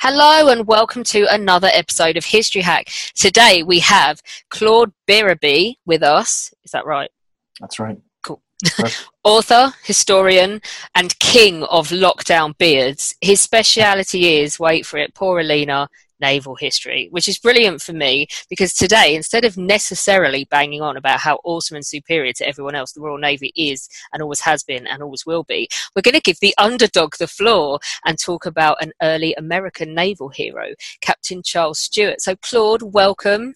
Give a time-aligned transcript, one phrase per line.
[0.00, 2.88] Hello and welcome to another episode of History Hack.
[3.16, 6.54] Today we have Claude Berube with us.
[6.62, 7.10] Is that right?
[7.58, 7.98] That's right.
[8.22, 8.40] Cool.
[9.24, 10.62] Author, historian,
[10.94, 13.16] and king of lockdown beards.
[13.20, 15.88] His speciality is, wait for it, poor Alina,
[16.20, 21.20] naval history, which is brilliant for me because today, instead of necessarily banging on about
[21.20, 24.86] how awesome and superior to everyone else the Royal Navy is and always has been
[24.86, 28.82] and always will be, we're going to give the underdog the floor and talk about
[28.82, 32.20] an early American naval hero, Captain Charles Stewart.
[32.20, 33.54] So, Claude, welcome.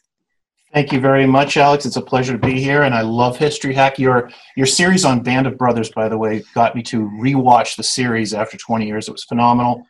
[0.72, 1.84] Thank you very much, Alex.
[1.84, 3.98] It's a pleasure to be here, and I love History Hack.
[3.98, 7.82] Your your series on Band of Brothers, by the way, got me to rewatch the
[7.82, 9.06] series after 20 years.
[9.06, 9.86] It was phenomenal.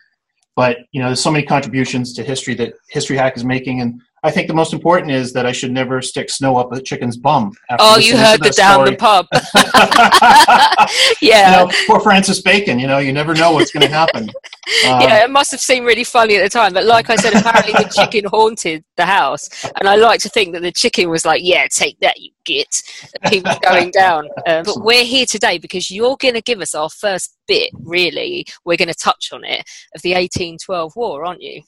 [0.55, 4.01] But you know, there's so many contributions to history that History Hack is making, and
[4.25, 7.17] I think the most important is that I should never stick snow up a chicken's
[7.17, 7.53] bum.
[7.69, 9.27] after Oh, you heard the down the pub.
[11.21, 11.65] You yeah.
[11.65, 12.79] know, poor Francis Bacon.
[12.79, 14.31] You know, you never know what's going to happen.
[14.87, 16.73] Um, yeah, it must have seemed really funny at the time.
[16.73, 19.49] But like I said, apparently the chicken haunted the house.
[19.79, 22.81] And I like to think that the chicken was like, yeah, take that, you git.
[23.23, 24.29] And he was going down.
[24.47, 28.47] Uh, but we're here today because you're going to give us our first bit, really.
[28.65, 31.63] We're going to touch on it, of the 1812 war, aren't you?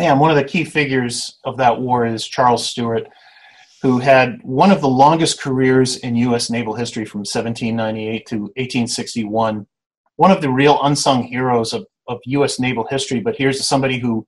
[0.00, 0.18] Am.
[0.18, 3.06] One of the key figures of that war is Charles Stewart,
[3.82, 6.48] who had one of the longest careers in U.S.
[6.48, 9.66] naval history from 1798 to 1861.
[10.16, 12.58] One of the real unsung heroes of, of U.S.
[12.58, 13.20] naval history.
[13.20, 14.24] But here's somebody who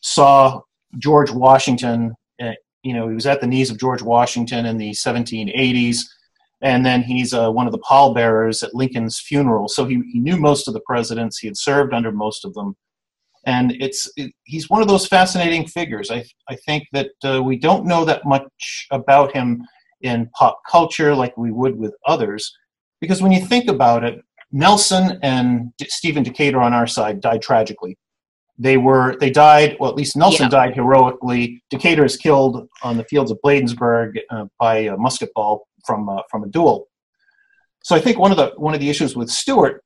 [0.00, 0.60] saw
[0.98, 2.14] George Washington.
[2.40, 2.52] Uh,
[2.82, 6.02] you know, he was at the knees of George Washington in the 1780s.
[6.60, 9.68] And then he's uh, one of the pallbearers at Lincoln's funeral.
[9.68, 11.38] So he, he knew most of the presidents.
[11.38, 12.76] He had served under most of them
[13.46, 16.10] and it's it, he's one of those fascinating figures.
[16.10, 19.66] I I think that uh, we don't know that much about him
[20.02, 22.52] in pop culture like we would with others,
[23.00, 24.20] because when you think about it,
[24.52, 27.96] Nelson and D- Stephen Decatur on our side died tragically.
[28.58, 30.50] They were they died well at least Nelson Yeah.
[30.50, 31.62] died heroically.
[31.70, 36.22] Decatur is killed on the fields of Bladensburg uh, by a musket ball from uh,
[36.30, 36.88] from a duel.
[37.84, 39.82] So I think one of the one of the issues with Stewart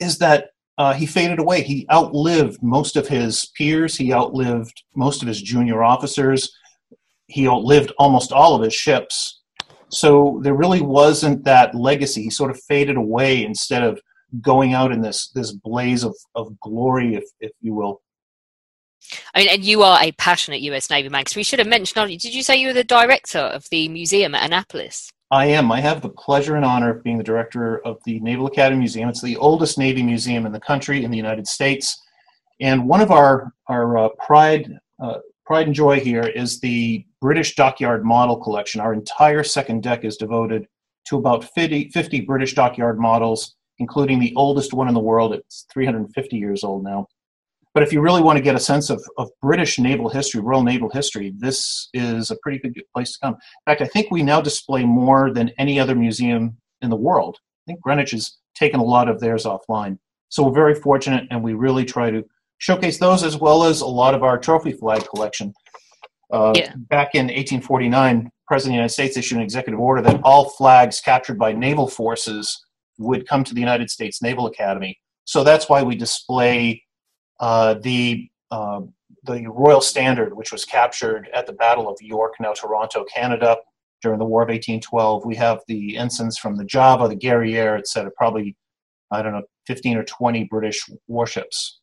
[0.00, 0.49] is that
[0.80, 1.60] uh, he faded away.
[1.62, 3.94] He outlived most of his peers.
[3.98, 6.50] He outlived most of his junior officers.
[7.26, 9.42] He outlived almost all of his ships.
[9.90, 12.22] So there really wasn't that legacy.
[12.22, 14.00] He sort of faded away instead of
[14.40, 18.00] going out in this this blaze of, of glory, if if you will.
[19.34, 22.08] I mean, and you are a passionate US Navy man, because we should have mentioned,
[22.08, 25.10] did you say you were the director of the museum at Annapolis?
[25.32, 25.70] I am.
[25.70, 29.08] I have the pleasure and honor of being the director of the Naval Academy Museum.
[29.08, 32.02] It's the oldest Navy museum in the country, in the United States.
[32.60, 37.54] And one of our, our uh, pride, uh, pride and joy here is the British
[37.54, 38.80] Dockyard Model Collection.
[38.80, 40.66] Our entire second deck is devoted
[41.06, 45.32] to about 50, 50 British Dockyard models, including the oldest one in the world.
[45.32, 47.06] It's 350 years old now.
[47.72, 50.64] But if you really want to get a sense of, of British naval history, Royal
[50.64, 53.34] Naval history, this is a pretty good place to come.
[53.34, 57.38] In fact, I think we now display more than any other museum in the world.
[57.38, 59.98] I think Greenwich has taken a lot of theirs offline.
[60.30, 62.24] So we're very fortunate, and we really try to
[62.58, 65.52] showcase those as well as a lot of our trophy flag collection.
[66.32, 66.72] Uh, Yeah.
[66.76, 71.00] Back in 1849, President of the United States issued an executive order that all flags
[71.00, 72.64] captured by naval forces
[72.98, 74.98] would come to the United States Naval Academy.
[75.24, 76.82] So that's why we display
[77.40, 78.80] uh, the uh,
[79.24, 83.56] the Royal Standard, which was captured at the Battle of York, now Toronto, Canada,
[84.02, 85.24] during the War of 1812.
[85.24, 88.10] We have the ensigns from the Java, the Guerriere, etc.
[88.16, 88.56] Probably,
[89.10, 91.80] I don't know, 15 or 20 British warships.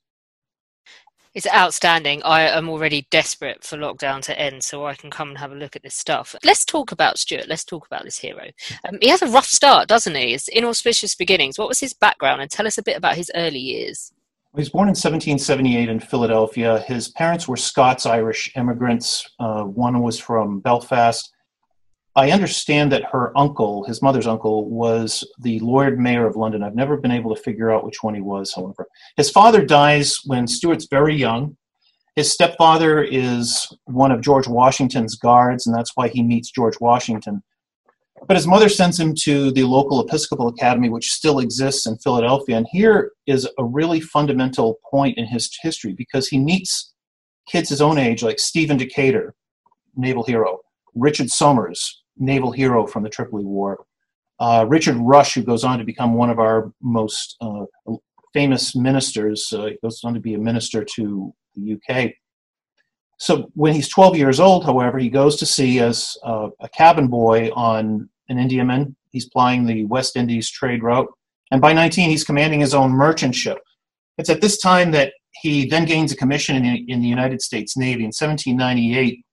[1.33, 2.24] It's outstanding.
[2.24, 5.56] I am already desperate for lockdown to end so I can come and have a
[5.56, 6.36] look at this stuff.
[6.44, 7.48] Let's talk about Stewart.
[7.48, 8.48] Let's talk about this hero.
[8.89, 10.33] Um, he has a rough start, doesn't he?
[10.33, 11.59] It's inauspicious beginnings.
[11.59, 12.42] What was his background?
[12.42, 14.12] And tell us a bit about his early years.
[14.57, 16.80] He was born in 1778 in Philadelphia.
[16.88, 19.30] His parents were Scots Irish immigrants.
[19.39, 21.31] Uh, one was from Belfast.
[22.15, 26.63] I understand that her uncle, his mother's uncle, was the Lord Mayor of London.
[26.63, 28.88] I've never been able to figure out which one he was, however.
[29.15, 31.56] His father dies when Stewart's very young.
[32.15, 37.44] His stepfather is one of George Washington's guards, and that's why he meets George Washington.
[38.27, 42.57] But his mother sends him to the local Episcopal Academy, which still exists in Philadelphia.
[42.57, 46.93] And here is a really fundamental point in his history because he meets
[47.47, 49.35] kids his own age, like Stephen Decatur,
[49.95, 50.59] naval hero,
[50.95, 53.85] Richard Somers, naval hero from the Tripoli War.
[54.39, 57.65] Uh, Richard Rush, who goes on to become one of our most uh,
[58.33, 62.11] famous ministers, uh, goes on to be a minister to the UK.
[63.17, 67.07] So when he's 12 years old, however, he goes to sea as uh, a cabin
[67.07, 68.95] boy on an Indiaman.
[69.11, 71.07] He's plying the West Indies trade route.
[71.51, 73.57] And by 19, he's commanding his own merchant ship.
[74.17, 77.41] It's at this time that he then gains a commission in the, in the United
[77.41, 78.03] States Navy.
[78.03, 79.23] In 1798,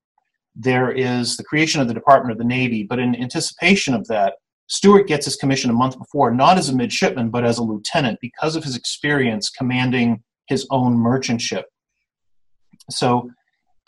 [0.55, 4.35] there is the creation of the Department of the Navy, but in anticipation of that,
[4.67, 8.19] Stewart gets his commission a month before, not as a midshipman, but as a lieutenant
[8.21, 11.67] because of his experience commanding his own merchant ship.
[12.91, 13.31] So,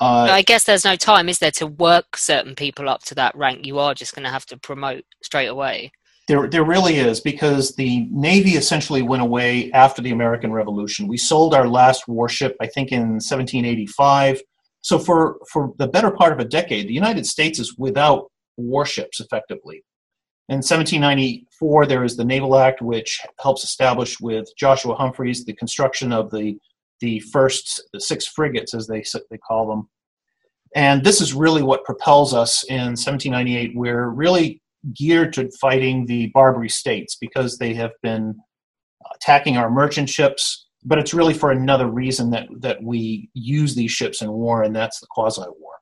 [0.00, 3.34] uh, I guess there's no time, is there, to work certain people up to that
[3.37, 3.66] rank?
[3.66, 5.93] You are just going to have to promote straight away.
[6.28, 11.06] There, there really is because the Navy essentially went away after the American Revolution.
[11.06, 14.43] We sold our last warship, I think, in 1785
[14.87, 19.19] so for, for the better part of a decade, the United States is without warships
[19.19, 19.82] effectively.
[20.49, 26.12] In 1794, there is the Naval Act, which helps establish with Joshua Humphreys the construction
[26.12, 26.56] of the,
[27.00, 29.88] the first the six frigates, as they, they call them.
[30.75, 33.72] And this is really what propels us in 1798.
[33.75, 34.60] We're really
[34.94, 38.37] geared to fighting the Barbary states because they have been
[39.14, 43.90] attacking our merchant ships but it's really for another reason that that we use these
[43.90, 45.75] ships in war, and that's the quasi war.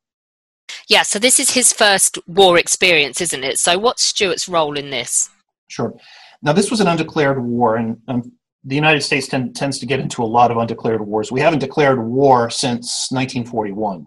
[0.89, 3.59] Yeah, so this is his first war experience, isn't it?
[3.59, 5.31] So what's Stewart's role in this?
[5.69, 5.95] Sure.
[6.43, 8.33] Now this was an undeclared war, and um,
[8.65, 11.31] the United States tend, tends to get into a lot of undeclared wars.
[11.31, 14.07] We haven't declared war since 1941,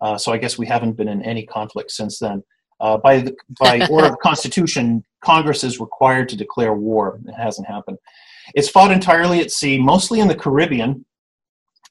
[0.00, 2.42] uh, so I guess we haven't been in any conflict since then.
[2.80, 7.20] Uh, by the, by order of the Constitution, Congress is required to declare war.
[7.26, 7.98] It hasn't happened.
[8.54, 11.04] It's fought entirely at sea, mostly in the Caribbean.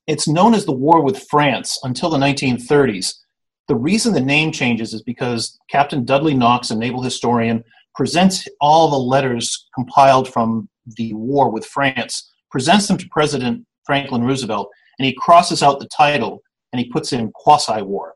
[0.08, 3.14] It's known as the War with France until the 1930s.
[3.68, 7.64] The reason the name changes is because Captain Dudley Knox, a naval historian,
[7.96, 14.24] presents all the letters compiled from the war with France, presents them to President Franklin
[14.24, 14.70] Roosevelt,
[15.00, 16.42] and he crosses out the title
[16.72, 18.16] and he puts in quasi war.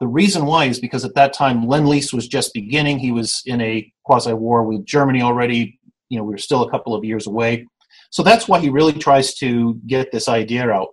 [0.00, 2.98] The reason why is because at that time Lend Lease was just beginning.
[2.98, 5.78] He was in a quasi war with Germany already.
[6.08, 7.66] You know, we were still a couple of years away.
[8.10, 10.88] So that's why he really tries to get this idea out.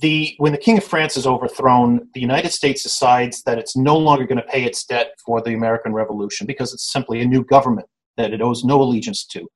[0.00, 3.96] The, when the King of France is overthrown, the United States decides that it's no
[3.96, 7.44] longer going to pay its debt for the American Revolution because it's simply a new
[7.44, 9.46] government that it owes no allegiance to.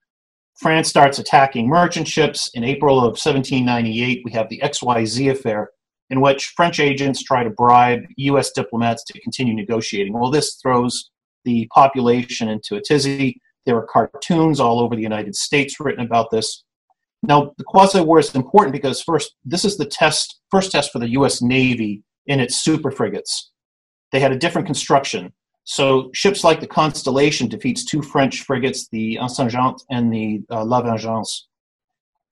[0.61, 2.51] France starts attacking merchant ships.
[2.53, 5.71] In April of 1798, we have the XYZ affair,
[6.11, 8.51] in which French agents try to bribe U.S.
[8.51, 10.13] diplomats to continue negotiating.
[10.13, 11.11] Well, this throws
[11.47, 13.41] the population into a tizzy.
[13.65, 16.63] There are cartoons all over the United States written about this.
[17.23, 20.99] Now, the quasi war is important because first, this is the test, first test for
[20.99, 21.41] the U.S.
[21.41, 23.51] Navy in its super frigates.
[24.13, 25.33] They had a different construction.
[25.65, 30.83] So ships like the Constellation defeats two French frigates, the Insurgente and the uh, La
[30.83, 31.49] Vengeance.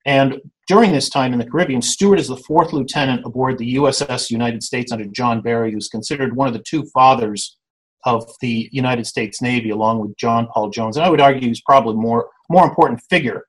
[0.05, 4.29] And during this time in the Caribbean, Stewart is the fourth lieutenant aboard the USS
[4.29, 7.57] United States under John Barry, who's considered one of the two fathers
[8.05, 10.95] of the United States Navy, along with John Paul Jones.
[10.97, 13.45] And I would argue he's probably more more important figure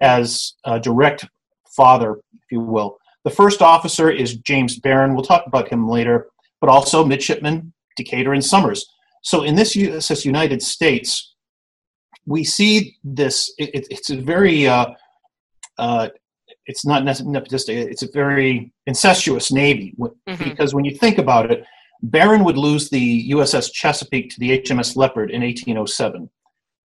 [0.00, 1.24] as a direct
[1.76, 2.98] father, if you will.
[3.24, 5.14] The first officer is James Barron.
[5.14, 6.28] We'll talk about him later,
[6.60, 8.86] but also midshipmen Decatur and Somers.
[9.22, 11.34] So in this USS United States,
[12.26, 13.52] we see this.
[13.58, 14.86] It, it's a very uh,
[15.78, 16.08] uh,
[16.66, 17.74] it's not nepotistic.
[17.90, 20.44] It's a very incestuous navy mm-hmm.
[20.44, 21.64] because when you think about it,
[22.02, 26.28] Barron would lose the USS Chesapeake to the HMS Leopard in 1807.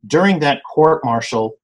[0.06, 1.58] During that court martial,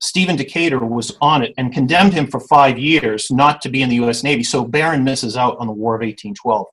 [0.00, 3.88] Stephen Decatur was on it and condemned him for five years not to be in
[3.88, 4.22] the U.S.
[4.22, 4.44] Navy.
[4.44, 6.66] So Barron misses out on the War of 1812.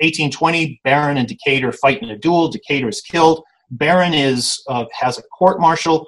[0.00, 2.48] 1820, Barron and Decatur fight in a duel.
[2.48, 3.42] Decatur is killed.
[3.70, 6.06] Barron is uh, has a court martial.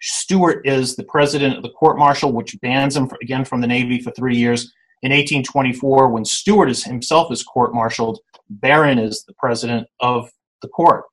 [0.00, 3.66] Stewart is the president of the court martial, which bans him for, again from the
[3.66, 4.72] Navy for three years.
[5.04, 10.30] In 1824, when Stewart is himself is court-martialed, Barron is the president of
[10.62, 11.04] the court.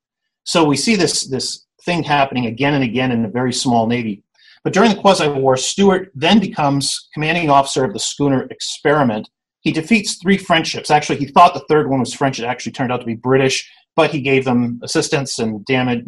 [0.44, 4.24] So we see this this thing happening again and again in a very small navy.
[4.64, 9.28] But during the Quasi War, Stewart then becomes commanding officer of the schooner Experiment.
[9.62, 10.90] He defeats three friendships.
[10.90, 12.38] Actually, he thought the third one was French.
[12.38, 16.04] It actually turned out to be British, but he gave them assistance and damage,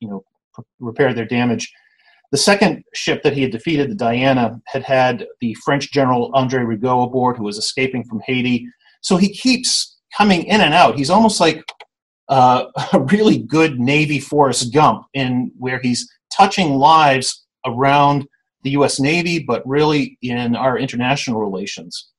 [0.00, 0.24] you know,
[0.80, 1.70] repaired their damage.
[2.32, 6.62] The second ship that he had defeated, the Diana, had had the French general Andre
[6.62, 8.66] Rigaud aboard, who was escaping from Haiti.
[9.02, 10.96] So he keeps coming in and out.
[10.96, 11.62] He's almost like
[12.28, 18.26] uh, a really good Navy Forrest Gump, in where he's touching lives around
[18.62, 18.98] the U.S.
[18.98, 22.10] Navy, but really in our international relations.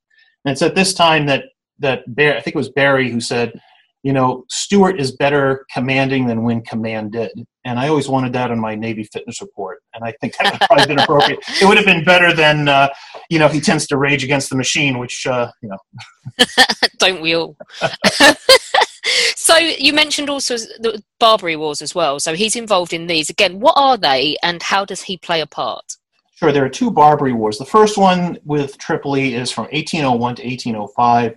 [0.46, 1.44] And it's at this time that
[1.80, 3.60] that I think it was Barry who said,
[4.02, 7.32] you know, Stewart is better commanding than when commanded.
[7.64, 9.82] And I always wanted that on my Navy fitness report.
[9.92, 11.40] And I think that would have probably been appropriate.
[11.60, 12.88] It would have been better than, uh,
[13.28, 16.44] you know, he tends to rage against the machine, which, uh, you know.
[16.98, 17.56] Don't we all?
[19.34, 22.20] so you mentioned also the Barbary Wars as well.
[22.20, 23.28] So he's involved in these.
[23.28, 25.96] Again, what are they and how does he play a part?
[26.36, 27.56] Sure, there are two Barbary Wars.
[27.56, 31.34] The first one with Tripoli is from 1801 to 1805.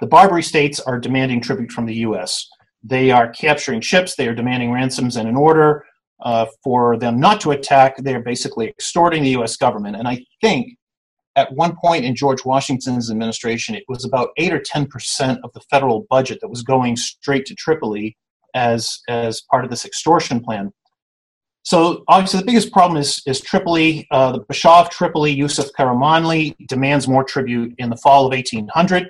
[0.00, 2.48] The Barbary states are demanding tribute from the U.S.
[2.82, 5.84] They are capturing ships, they are demanding ransoms, and in order
[6.22, 9.56] uh, for them not to attack, they are basically extorting the U.S.
[9.56, 9.96] government.
[9.96, 10.78] And I think
[11.36, 15.60] at one point in George Washington's administration, it was about 8 or 10% of the
[15.70, 18.16] federal budget that was going straight to Tripoli
[18.54, 20.72] as, as part of this extortion plan.
[21.68, 24.06] So obviously the biggest problem is, is Tripoli.
[24.10, 29.06] Uh, the Bashaw of Tripoli, Yusuf Karamanli, demands more tribute in the fall of 1800.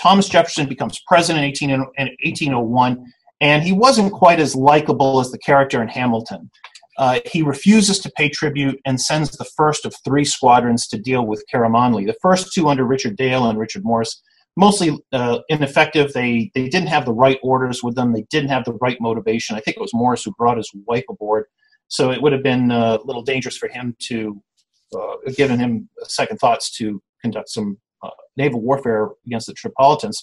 [0.00, 3.04] Thomas Jefferson becomes president in, 18, 1801,
[3.42, 6.50] and he wasn't quite as likable as the character in Hamilton.
[6.96, 11.26] Uh, he refuses to pay tribute and sends the first of three squadrons to deal
[11.26, 12.06] with Karamanli.
[12.06, 14.22] The first two under Richard Dale and Richard Morris,
[14.56, 16.14] mostly uh, ineffective.
[16.14, 18.14] They, they didn't have the right orders with them.
[18.14, 19.54] They didn't have the right motivation.
[19.54, 21.44] I think it was Morris who brought his wife aboard.
[21.88, 24.42] So it would have been uh, a little dangerous for him to,
[24.96, 30.16] uh, given him second thoughts to conduct some uh, naval warfare against the Tripolitans.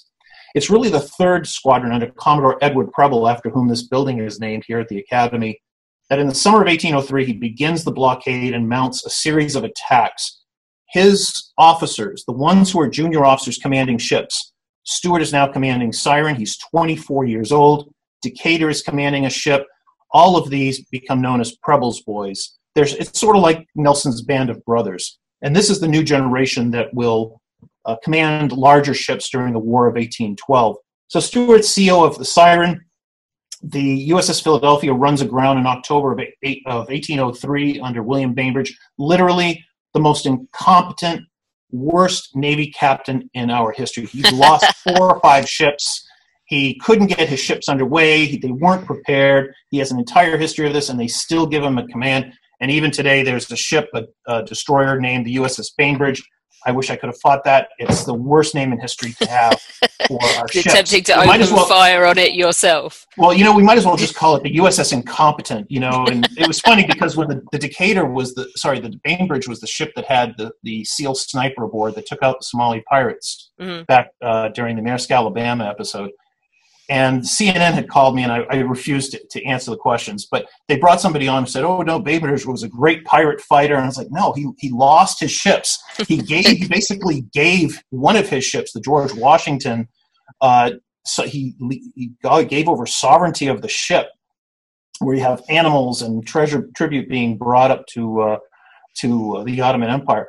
[0.53, 4.65] It's really the third squadron under Commodore Edward Preble, after whom this building is named
[4.67, 5.61] here at the Academy,
[6.09, 9.63] that in the summer of 1803 he begins the blockade and mounts a series of
[9.63, 10.43] attacks.
[10.89, 14.51] His officers, the ones who are junior officers commanding ships,
[14.83, 17.93] Stewart is now commanding Siren, he's 24 years old.
[18.21, 19.65] Decatur is commanding a ship.
[20.13, 22.57] All of these become known as Preble's boys.
[22.75, 25.19] There's, it's sort of like Nelson's band of brothers.
[25.41, 27.41] And this is the new generation that will
[27.85, 30.77] uh, command larger ships during the War of 1812.
[31.07, 32.85] So Stewart's CEO of the Siren,
[33.63, 39.63] the USS Philadelphia runs aground in October of, eight, of 1803 under William Bainbridge, literally
[39.93, 41.21] the most incompetent,
[41.71, 44.05] worst Navy captain in our history.
[44.05, 46.07] He's lost four or five ships.
[46.51, 48.36] He couldn't get his ships underway.
[48.38, 49.53] They weren't prepared.
[49.70, 52.34] He has an entire history of this, and they still give him a command.
[52.60, 56.22] And even today, there's a ship, a, a destroyer named the USS Bainbridge,
[56.65, 57.70] I wish I could have fought that.
[57.79, 59.60] It's the worst name in history to have
[60.08, 60.74] for our You're ships.
[60.75, 63.03] tempting to We open might as well, fire on it yourself.
[63.17, 65.65] Well, you know, we might as well just call it the USS Incompetent.
[65.72, 68.93] You know, and it was funny because when the, the Decatur was the sorry, the
[69.03, 72.43] Bainbridge was the ship that had the the SEAL sniper aboard that took out the
[72.43, 73.88] Somali pirates Mhm.
[73.88, 76.12] back uh, during the Maersk Alabama episode.
[76.91, 80.27] And CNN had called me, and I, I refused to, to answer the questions.
[80.29, 83.75] But they brought somebody on and said, "Oh no, Bainbridge was a great pirate fighter."
[83.75, 85.81] And I was like, "No, he he lost his ships.
[86.05, 89.88] He gave he basically gave one of his ships, the George Washington,
[90.41, 90.71] uh,
[91.05, 91.55] so he
[91.95, 92.12] he
[92.50, 94.07] gave over sovereignty of the ship,
[95.00, 98.38] where you have animals and treasure tribute being brought up to uh,
[98.98, 100.27] to uh, the Ottoman Empire.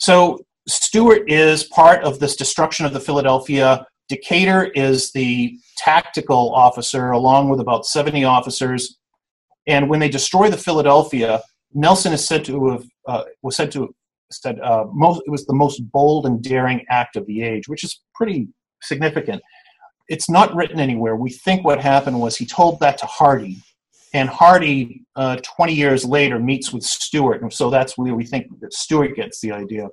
[0.00, 3.86] So Stewart is part of this destruction of the Philadelphia.
[4.08, 8.98] Decatur is the tactical officer, along with about 70 officers.
[9.66, 11.42] And when they destroy the Philadelphia,
[11.74, 13.94] Nelson is said to have uh, was said to
[14.30, 17.84] said uh, most it was the most bold and daring act of the age, which
[17.84, 18.48] is pretty
[18.82, 19.42] significant.
[20.08, 21.16] It's not written anywhere.
[21.16, 23.58] We think what happened was he told that to Hardy,
[24.14, 28.46] and Hardy, uh, 20 years later, meets with Stewart, and so that's where we think
[28.60, 29.88] that Stewart gets the idea.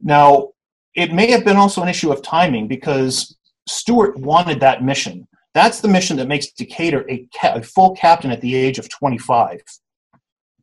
[0.00, 0.48] Now,
[0.94, 5.26] it may have been also an issue of timing because Stewart wanted that mission.
[5.54, 8.88] That's the mission that makes Decatur a, ca- a full captain at the age of
[8.88, 9.60] 25.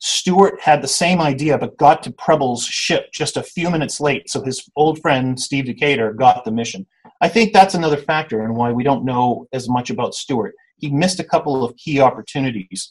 [0.02, 4.30] Stewart had the same idea but got to Preble's ship just a few minutes late,
[4.30, 6.88] so his old friend Steve Decatur got the mission.
[7.22, 10.56] I think that's another factor in why we don't know as much about Stewart.
[10.78, 12.90] He missed a couple of key opportunities.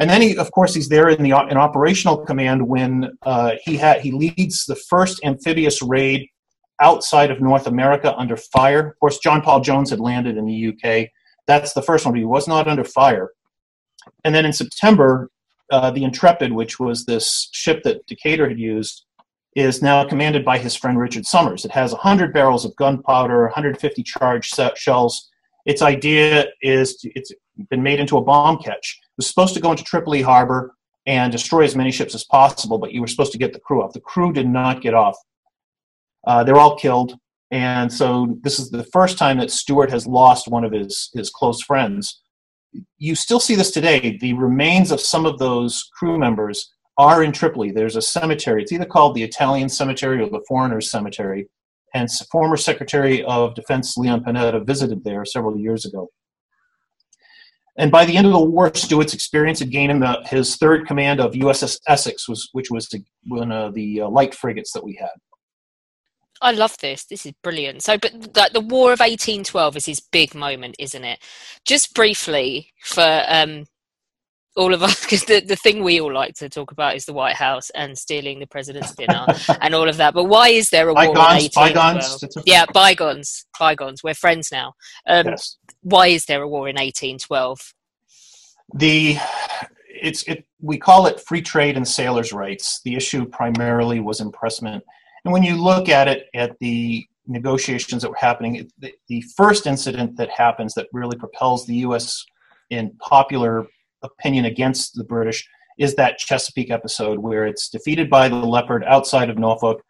[0.00, 3.76] And then, he, of course, he's there in the in operational command when uh, he
[3.76, 6.28] had he leads the first amphibious raid
[6.80, 8.88] outside of North America under fire.
[8.88, 11.08] Of course, John Paul Jones had landed in the UK.
[11.46, 13.30] That's the first one, but he was not under fire.
[14.24, 15.30] And then in September,
[15.70, 19.04] uh, the Intrepid, which was this ship that Decatur had used,
[19.56, 21.64] is now commanded by his friend Richard Somers.
[21.64, 25.30] It has 100 barrels of gunpowder, 150 charged shells.
[25.64, 27.32] Its idea is to, it's
[27.70, 29.00] been made into a bomb ketch.
[29.02, 30.74] It was supposed to go into Tripoli harbor
[31.06, 33.82] and destroy as many ships as possible, but you were supposed to get the crew
[33.82, 33.92] off.
[33.92, 35.16] The crew did not get off.
[36.26, 37.18] Uh, they're all killed.
[37.50, 41.30] And so this is the first time that Stewart has lost one of his, his
[41.30, 42.20] close friends.
[42.98, 44.18] You still see this today.
[44.20, 47.70] The remains of some of those crew members are in Tripoli.
[47.70, 48.62] There's a cemetery.
[48.62, 51.48] It's either called the Italian Cemetery or the Foreigners Cemetery.
[51.94, 56.08] And former Secretary of Defense Leon Panetta visited there several years ago.
[57.76, 60.86] And by the end of the war, Stewart's experience had gained him the, his third
[60.86, 62.88] command of USS Essex, was, which was
[63.26, 65.10] one of the uh, light frigates that we had.
[66.44, 67.06] I love this.
[67.06, 67.82] This is brilliant.
[67.82, 71.18] So, but like the War of 1812 is his big moment, isn't it?
[71.64, 73.64] Just briefly for um,
[74.54, 77.14] all of us, because the, the thing we all like to talk about is the
[77.14, 79.24] White House and stealing the president's dinner
[79.62, 80.12] and all of that.
[80.12, 82.20] But why is there a bygones, war in 1812?
[82.20, 82.46] Bygones.
[82.46, 84.04] Yeah, bygones, bygones.
[84.04, 84.74] We're friends now.
[85.08, 85.56] Um, yes.
[85.80, 87.72] Why is there a war in 1812?
[88.74, 89.16] The
[89.88, 92.80] it's it we call it free trade and sailors' rights.
[92.84, 94.84] The issue primarily was impressment
[95.24, 99.66] and when you look at it at the negotiations that were happening, the, the first
[99.66, 102.24] incident that happens that really propels the U.S.
[102.70, 103.66] in popular
[104.02, 105.46] opinion against the British
[105.78, 109.82] is that Chesapeake episode where it's defeated by the Leopard outside of Norfolk.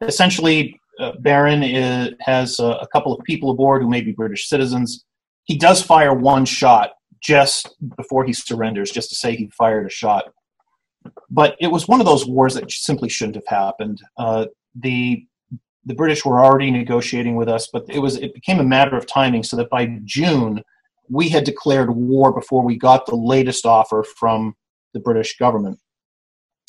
[0.00, 4.48] Essentially, uh, Barron is, has a, a couple of people aboard who may be British
[4.48, 5.04] citizens.
[5.44, 9.90] He does fire one shot just before he surrenders, just to say he fired a
[9.90, 10.32] shot.
[11.30, 14.00] But it was one of those wars that simply shouldn't have happened.
[14.16, 14.46] Uh,
[14.80, 15.26] the
[15.84, 19.06] the British were already negotiating with us, but it was it became a matter of
[19.06, 19.42] timing.
[19.42, 20.62] So that by June,
[21.08, 24.54] we had declared war before we got the latest offer from
[24.92, 25.78] the British government.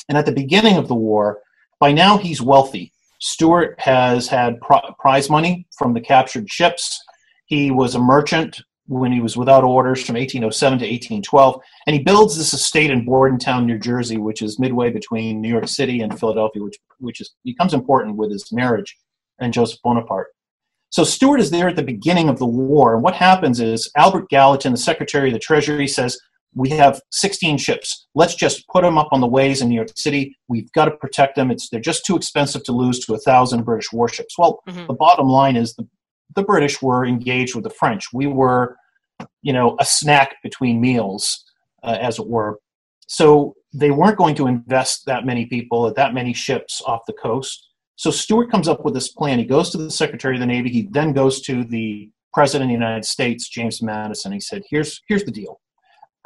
[0.08, 1.40] And at the beginning of the war,
[1.80, 2.92] by now he's wealthy.
[3.20, 4.60] Stewart has had
[4.98, 7.02] prize money from the captured ships.
[7.46, 11.60] He was a merchant when he was without orders from 1807 to 1812.
[11.86, 15.68] And he builds this estate in Bordentown, New Jersey, which is midway between New York
[15.68, 18.96] City and Philadelphia, which, which is, becomes important with his marriage
[19.38, 20.28] and Joseph Bonaparte.
[20.90, 22.94] So Stewart is there at the beginning of the war.
[22.94, 26.18] And what happens is Albert Gallatin, the Secretary of the Treasury, says,
[26.54, 28.08] we have 16 ships.
[28.14, 30.34] Let's just put them up on the ways in New York City.
[30.48, 31.50] We've got to protect them.
[31.50, 34.38] It's, they're just too expensive to lose to a thousand British warships.
[34.38, 34.86] Well, mm-hmm.
[34.86, 35.86] the bottom line is the
[36.34, 38.12] the British were engaged with the French.
[38.12, 38.76] We were,
[39.42, 41.44] you know, a snack between meals,
[41.82, 42.58] uh, as it were.
[43.06, 47.14] So they weren't going to invest that many people, at that many ships off the
[47.14, 47.68] coast.
[47.96, 49.38] So Stewart comes up with this plan.
[49.38, 50.70] He goes to the Secretary of the Navy.
[50.70, 54.30] He then goes to the President of the United States, James Madison.
[54.30, 55.60] He said, "Here's here's the deal.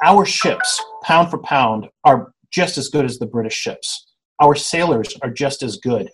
[0.03, 4.05] Our ships, pound for pound, are just as good as the British ships.
[4.41, 6.09] Our sailors are just as good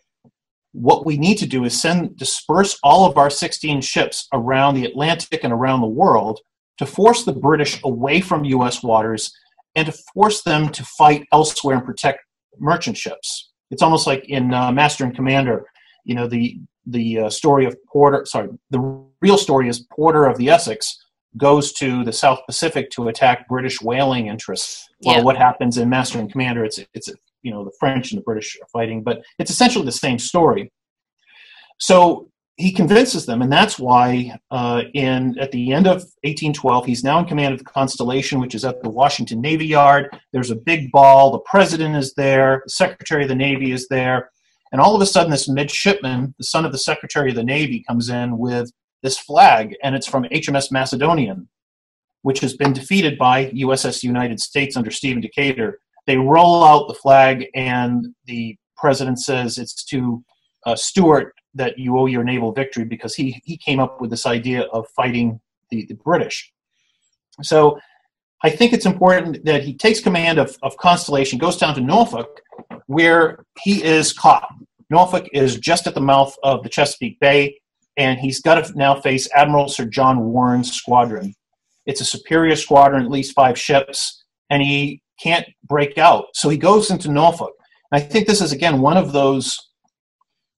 [0.71, 4.85] what we need to do is send disperse all of our 16 ships around the
[4.85, 6.39] Atlantic and around the world
[6.77, 8.83] to force the British away from U.S.
[8.83, 9.33] waters
[9.75, 12.19] and to force them to fight elsewhere and protect
[12.59, 13.51] merchant ships.
[13.71, 15.65] It's almost like in uh, Master and Commander,
[16.05, 18.25] you know, the the uh, story of Porter.
[18.25, 20.97] Sorry, the real story is Porter of the Essex
[21.37, 24.87] goes to the South Pacific to attack British whaling interests.
[25.03, 25.23] Well, yeah.
[25.23, 26.65] what happens in Master and Commander?
[26.65, 27.09] It's it's
[27.43, 30.71] you know the French and the British are fighting, but it's essentially the same story.
[31.79, 37.03] So he convinces them, and that's why uh, in at the end of 1812, he's
[37.03, 40.09] now in command of the Constellation, which is at the Washington Navy Yard.
[40.33, 41.31] There's a big ball.
[41.31, 42.63] The president is there.
[42.65, 44.29] The Secretary of the Navy is there,
[44.71, 47.83] and all of a sudden, this midshipman, the son of the Secretary of the Navy,
[47.87, 48.71] comes in with
[49.01, 51.47] this flag, and it's from HMS Macedonian,
[52.21, 56.95] which has been defeated by USS United States under Stephen Decatur they roll out the
[56.95, 60.23] flag, and the president says it's to
[60.65, 64.25] uh, Stewart that you owe your naval victory because he, he came up with this
[64.25, 66.51] idea of fighting the, the British.
[67.43, 67.77] So
[68.43, 72.41] I think it's important that he takes command of, of Constellation, goes down to Norfolk,
[72.87, 74.49] where he is caught.
[74.89, 77.59] Norfolk is just at the mouth of the Chesapeake Bay,
[77.97, 81.35] and he's got to now face Admiral Sir John Warren's squadron.
[81.85, 86.25] It's a superior squadron, at least five ships, and he can't break out.
[86.33, 87.53] So he goes into Norfolk.
[87.91, 89.55] And I think this is, again, one of those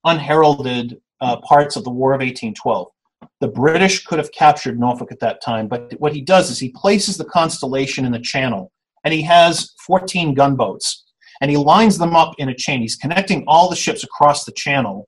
[0.05, 2.87] unheralded uh, parts of the War of 1812.
[3.39, 6.69] The British could have captured Norfolk at that time, but what he does is he
[6.69, 8.71] places the Constellation in the channel,
[9.03, 11.05] and he has 14 gunboats,
[11.39, 12.81] and he lines them up in a chain.
[12.81, 15.07] He's connecting all the ships across the channel.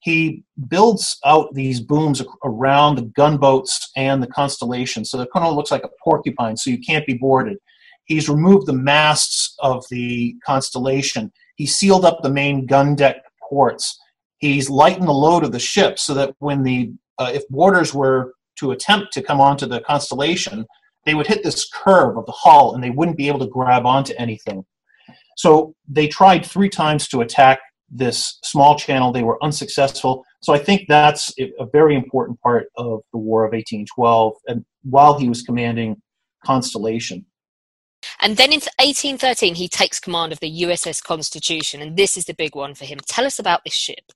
[0.00, 5.04] he builds out these booms around the gunboats and the constellation.
[5.04, 7.58] So it kind of looks like a porcupine, so you can't be boarded.
[8.06, 11.32] He's removed the masts of the constellation.
[11.56, 13.16] He sealed up the main gun deck
[13.48, 13.98] ports.
[14.38, 18.34] He's lightened the load of the ship so that when the uh, if boarders were
[18.58, 20.66] to attempt to come onto the constellation,
[21.04, 23.86] they would hit this curve of the hull and they wouldn't be able to grab
[23.86, 24.64] onto anything.
[25.36, 29.12] So they tried three times to attack this small channel.
[29.12, 30.24] They were unsuccessful.
[30.42, 35.18] So I think that's a very important part of the War of 1812, and while
[35.18, 35.96] he was commanding
[36.44, 37.24] Constellation.
[38.20, 42.34] And then in 1813, he takes command of the USS Constitution, and this is the
[42.34, 42.98] big one for him.
[43.06, 44.12] Tell us about this ship.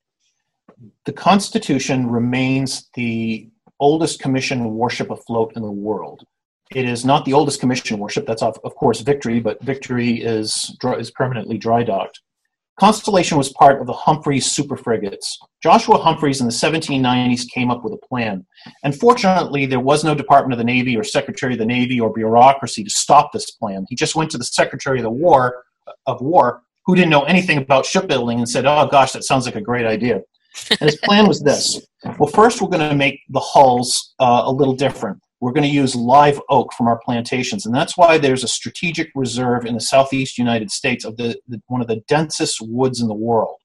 [1.05, 6.23] The Constitution remains the oldest commissioned warship afloat in the world.
[6.73, 8.25] It is not the oldest commissioned warship.
[8.25, 12.21] That's of, of course Victory, but Victory is is permanently dry docked.
[12.81, 15.37] Constellation was part of the Humphreys super frigates.
[15.61, 18.43] Joshua Humphreys in the 1790s came up with a plan.
[18.83, 22.11] And fortunately, there was no Department of the Navy or Secretary of the Navy or
[22.11, 23.85] bureaucracy to stop this plan.
[23.87, 25.63] He just went to the Secretary of the War
[26.07, 29.55] of War, who didn't know anything about shipbuilding, and said, "Oh gosh, that sounds like
[29.55, 30.21] a great idea."
[30.71, 31.85] And his plan was this:
[32.17, 35.75] Well, first we're going to make the hulls uh, a little different we're going to
[35.75, 37.65] use live oak from our plantations.
[37.65, 41.59] And that's why there's a strategic reserve in the southeast United States of the, the,
[41.67, 43.57] one of the densest woods in the world.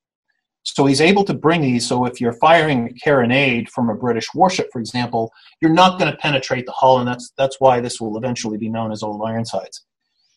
[0.63, 1.87] So he's able to bring these.
[1.87, 6.11] So if you're firing a carronade from a British warship, for example, you're not going
[6.11, 9.23] to penetrate the hull, and that's that's why this will eventually be known as Old
[9.25, 9.85] Ironsides.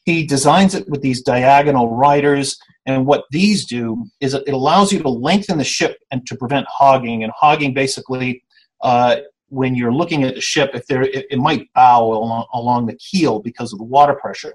[0.05, 5.01] He designs it with these diagonal riders, and what these do is it allows you
[5.01, 7.23] to lengthen the ship and to prevent hogging.
[7.23, 8.43] And hogging basically
[8.83, 9.17] uh,
[9.49, 12.95] when you're looking at the ship, if there it, it might bow along, along the
[12.95, 14.53] keel because of the water pressure.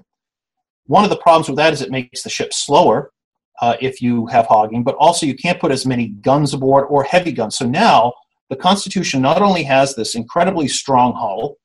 [0.87, 3.11] One of the problems with that is it makes the ship slower
[3.61, 7.03] uh, if you have hogging, but also you can't put as many guns aboard or
[7.03, 7.57] heavy guns.
[7.57, 8.13] So now
[8.49, 11.57] the Constitution not only has this incredibly strong hull,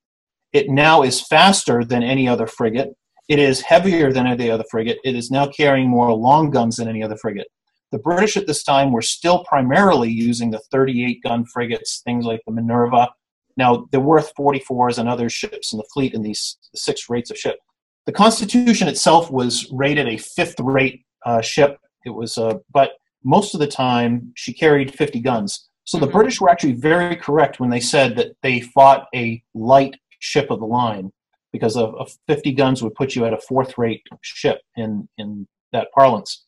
[0.52, 2.94] it now is faster than any other frigate.
[3.28, 4.98] It is heavier than any other frigate.
[5.04, 7.46] It is now carrying more long guns than any other frigate.
[7.92, 12.40] The British at this time were still primarily using the 38 gun frigates, things like
[12.46, 13.08] the Minerva
[13.56, 17.38] now, they're worth 44s and other ships in the fleet in these six rates of
[17.38, 17.58] ship.
[18.06, 21.78] The Constitution itself was rated a fifth rate uh, ship.
[22.04, 22.92] It was, uh, but
[23.24, 25.68] most of the time she carried 50 guns.
[25.84, 26.16] So the mm-hmm.
[26.16, 30.60] British were actually very correct when they said that they fought a light ship of
[30.60, 31.12] the line
[31.52, 35.46] because of, of 50 guns would put you at a fourth rate ship in, in
[35.72, 36.46] that parlance.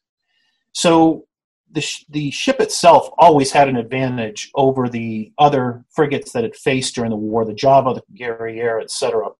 [0.73, 1.25] So
[1.73, 6.57] the, sh- the ship itself always had an advantage over the other frigates that it
[6.57, 9.31] faced during the war, the Java, the Guerriere, etc.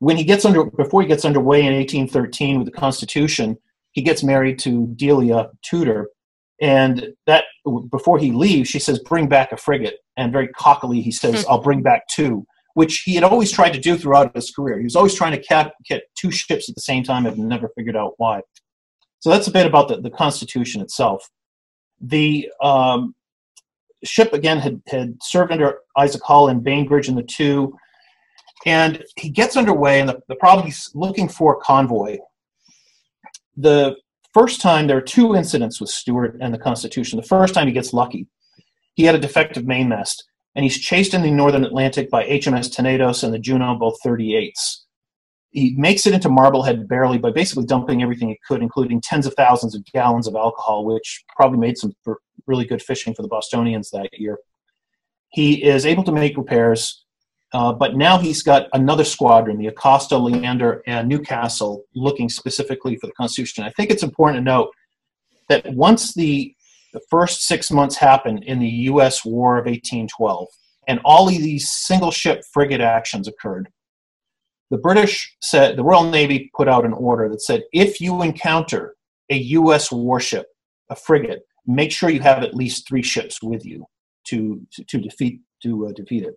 [0.00, 3.56] When he gets under, before he gets underway in 1813 with the Constitution,
[3.92, 6.08] he gets married to Delia Tudor,
[6.60, 7.44] and that
[7.90, 11.50] before he leaves, she says, "Bring back a frigate," and very cockily he says, hmm.
[11.50, 14.78] "I'll bring back two, which he had always tried to do throughout his career.
[14.78, 17.70] He was always trying to cap- get two ships at the same time and never
[17.76, 18.42] figured out why.
[19.24, 21.30] So that's a bit about the, the Constitution itself.
[21.98, 23.14] The um,
[24.04, 27.74] ship, again, had, had served under Isaac Hull and Bainbridge in the two.
[28.66, 32.18] And he gets underway, and the, the problem he's looking for a convoy.
[33.56, 33.96] The
[34.34, 37.16] first time, there are two incidents with Stewart and the Constitution.
[37.16, 38.26] The first time he gets lucky.
[38.92, 40.22] He had a defective mainmast,
[40.54, 44.83] and he's chased in the northern Atlantic by HMS Tenedos and the Juno, both 38s
[45.54, 49.34] he makes it into Marblehead barely by basically dumping everything he could, including tens of
[49.34, 51.92] thousands of gallons of alcohol, which probably made some
[52.48, 54.36] really good fishing for the Bostonians that year.
[55.28, 57.04] He is able to make repairs,
[57.52, 63.06] uh, but now he's got another squadron, the Acasta, Leander, and Newcastle, looking specifically for
[63.06, 63.62] the Constitution.
[63.62, 64.70] I think it's important to note
[65.48, 66.52] that once the,
[66.92, 69.24] the first six months happened in the U.S.
[69.24, 70.48] War of 1812,
[70.88, 73.68] and all of these single ship frigate actions occurred,
[74.74, 78.96] the British said, the Royal Navy put out an order that said if you encounter
[79.30, 79.92] a U.S.
[79.92, 80.46] warship,
[80.90, 83.86] a frigate, make sure you have at least three ships with you
[84.24, 86.34] to, to, to defeat, to, uh, defeat it.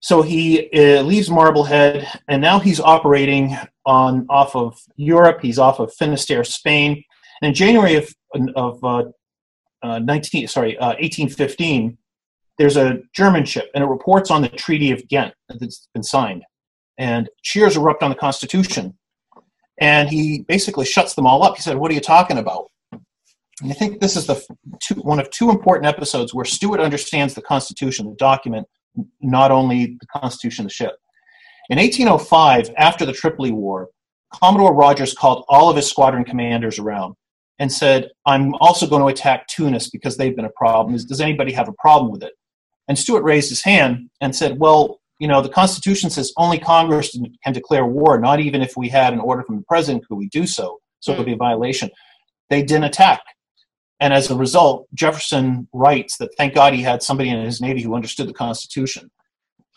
[0.00, 3.54] So he uh, leaves Marblehead, and now he's operating
[3.84, 5.40] on off of Europe.
[5.42, 7.04] He's off of Finisterre, Spain.
[7.42, 8.08] And in January of,
[8.54, 9.04] of uh,
[9.82, 11.94] uh 19, sorry, 1815, uh,
[12.56, 16.42] there's a German ship, and it reports on the Treaty of Ghent that's been signed
[16.98, 18.96] and cheers erupt on the Constitution.
[19.78, 21.56] And he basically shuts them all up.
[21.56, 22.70] He said, What are you talking about?
[22.92, 24.42] And I think this is the
[24.82, 28.66] two, one of two important episodes where Stewart understands the Constitution, the document,
[29.20, 30.96] not only the Constitution, of the ship.
[31.70, 33.88] In 1805, after the Tripoli War,
[34.32, 37.14] Commodore Rodgers called all of his squadron commanders around.
[37.58, 40.94] and said, I'm also going to attack Tunis because they've been a problem.
[40.94, 42.34] Does anybody have a problem with it?
[42.86, 47.16] And Stewart raised his hand and said, Well, you know, the Constitution says only Congress
[47.42, 50.28] can declare war, not even if we had an order from the president could we
[50.28, 50.78] do so.
[51.00, 51.90] So it would be a violation.
[52.50, 53.22] They didn't attack.
[54.00, 57.80] And as a result, Jefferson writes that thank God he had somebody in his Navy
[57.80, 59.10] who understood the Constitution.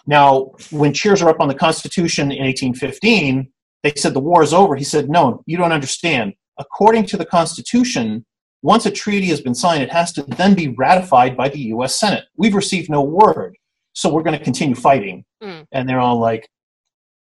[0.07, 3.49] Now, when cheers are up on the Constitution in 1815,
[3.83, 4.75] they said the war is over.
[4.75, 6.33] He said, No, you don't understand.
[6.57, 8.25] According to the Constitution,
[8.61, 11.97] once a treaty has been signed, it has to then be ratified by the US
[11.97, 12.25] Senate.
[12.35, 13.55] We've received no word,
[13.93, 15.25] so we're going to continue fighting.
[15.41, 15.65] Mm.
[15.71, 16.47] And they're all like,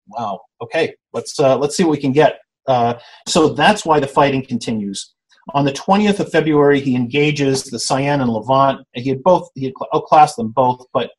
[0.09, 2.39] Wow, okay, let's uh, let's see what we can get.
[2.67, 2.95] Uh,
[3.27, 5.15] so that's why the fighting continues.
[5.53, 8.87] On the 20th of February, he engages the Cyane and Levant.
[8.95, 11.11] He had both, he had outclassed them both, but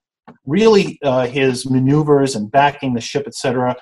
[0.46, 3.76] really uh, his maneuvers and backing the ship, etc.,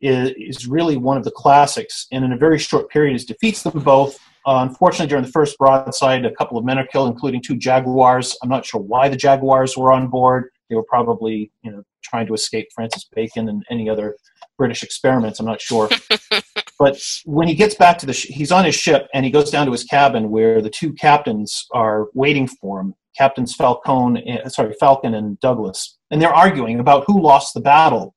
[0.00, 2.06] is, is really one of the classics.
[2.10, 4.18] And in a very short period, he defeats them both.
[4.46, 8.34] Uh, unfortunately, during the first broadside, a couple of men are killed, including two Jaguars.
[8.42, 10.48] I'm not sure why the Jaguars were on board.
[10.70, 14.16] They were probably, you know, trying to escape Francis Bacon and any other
[14.56, 15.40] British experiments.
[15.40, 15.90] I'm not sure.
[16.78, 19.50] but when he gets back to the, sh- he's on his ship and he goes
[19.50, 22.94] down to his cabin where the two captains are waiting for him.
[23.18, 28.14] Captains Falcone, uh, sorry, Falcon and Douglas, and they're arguing about who lost the battle.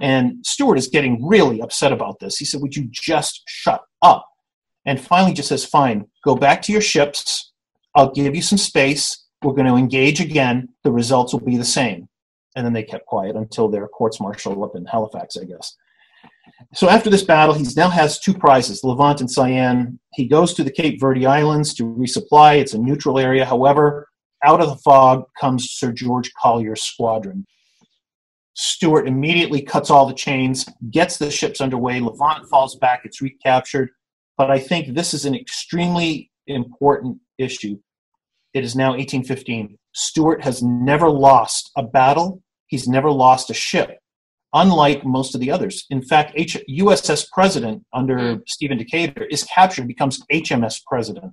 [0.00, 2.38] And Stewart is getting really upset about this.
[2.38, 4.26] He said, "Would you just shut up?"
[4.86, 7.52] And finally, just says, "Fine, go back to your ships.
[7.94, 9.26] I'll give you some space.
[9.42, 10.68] We're going to engage again.
[10.84, 12.08] The results will be the same."
[12.56, 15.76] And then they kept quiet until their courts martial up in Halifax, I guess.
[16.74, 19.98] So after this battle, he now has two prizes, Levant and Cyane.
[20.14, 22.58] He goes to the Cape Verde Islands to resupply.
[22.58, 23.44] It's a neutral area.
[23.44, 24.08] However,
[24.44, 27.46] out of the fog comes Sir George Collier's squadron.
[28.54, 32.00] Stewart immediately cuts all the chains, gets the ships underway.
[32.00, 33.90] Levant falls back, it's recaptured.
[34.36, 37.78] But I think this is an extremely important issue.
[38.54, 39.76] It is now 1815.
[39.94, 43.98] Stewart has never lost a battle, he's never lost a ship,
[44.54, 45.84] unlike most of the others.
[45.90, 51.32] In fact, H- USS President under Stephen Decatur is captured, becomes HMS President.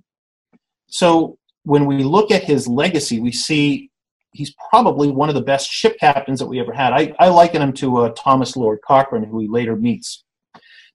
[0.87, 3.89] So when we look at his legacy, we see
[4.33, 6.93] he's probably one of the best ship captains that we ever had.
[6.93, 10.23] I, I liken him to uh, Thomas Lord Cochrane, who he later meets.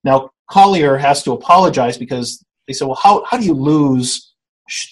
[0.05, 4.30] Now, Collier has to apologize because they said, well, how, how do you lose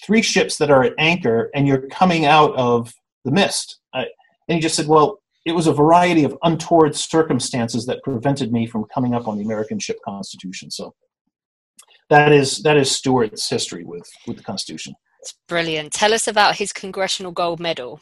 [0.05, 2.93] three ships that are at anchor and you're coming out of
[3.25, 3.79] the mist?
[3.93, 4.07] And
[4.55, 8.85] he just said, well, it was a variety of untoward circumstances that prevented me from
[8.93, 10.69] coming up on the American ship Constitution.
[10.71, 10.93] So
[12.09, 14.95] that is that is Stewart's history with with the Constitution.
[15.21, 15.93] It's brilliant.
[15.93, 18.01] Tell us about his Congressional Gold Medal.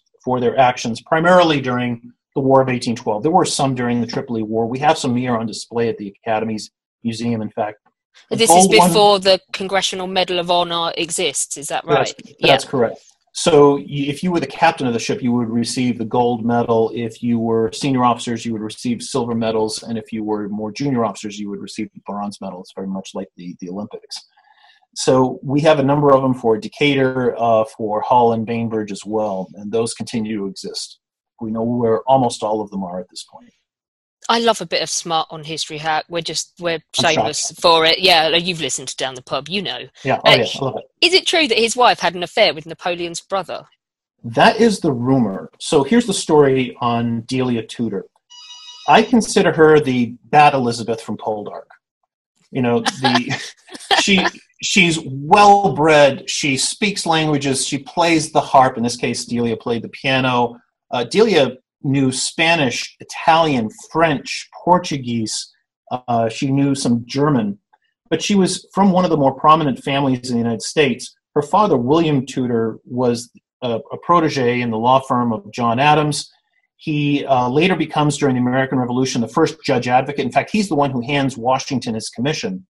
[0.23, 3.23] for their actions, primarily during the War of 1812.
[3.23, 4.67] There were some during the Tripoli War.
[4.67, 6.71] We have some here on display at the Academy's
[7.03, 7.79] museum, in fact.
[8.29, 12.13] The This is gold one- before the Congressional Medal of Honor exists, is that right?
[12.17, 12.99] That's, that's correct.
[13.33, 16.91] So if you were the captain of the ship, you would receive the gold medal.
[16.93, 19.83] If you were senior officers, you would receive silver medals.
[19.83, 22.59] And if you were more junior officers, you would receive the bronze medal.
[22.59, 24.17] It's very much like the, the Olympics.
[24.95, 29.05] So we have a number of them for Decatur, uh, for Hull and Bainbridge as
[29.05, 30.99] well, and those continue to exist.
[31.39, 33.51] We know where almost all of them are at this point.
[34.29, 36.05] I love a bit of smart on history hack.
[36.07, 37.99] We're just we're shameless for it.
[37.99, 39.87] Yeah, you've listened to down the pub, you know.
[40.03, 41.05] Yeah, oh Uh, yeah, I love it.
[41.05, 43.65] Is it true that his wife had an affair with Napoleon's brother?
[44.23, 45.49] That is the rumor.
[45.59, 48.05] So here's the story on Delia Tudor.
[48.87, 51.67] I consider her the bad Elizabeth from Poldark.
[52.51, 53.41] You know, the
[54.01, 54.25] she
[54.61, 56.29] she's well bred.
[56.29, 57.67] She speaks languages.
[57.67, 58.77] She plays the harp.
[58.77, 60.57] In this case, Delia played the piano.
[60.91, 65.51] Uh, Delia knew Spanish, Italian, French, Portuguese.
[65.91, 67.57] Uh, she knew some German,
[68.09, 71.15] but she was from one of the more prominent families in the United States.
[71.35, 73.29] Her father, William Tudor, was
[73.61, 76.29] a, a protege in the law firm of John Adams.
[76.81, 80.25] He uh, later becomes, during the American Revolution, the first judge advocate.
[80.25, 82.65] In fact, he's the one who hands Washington his commission.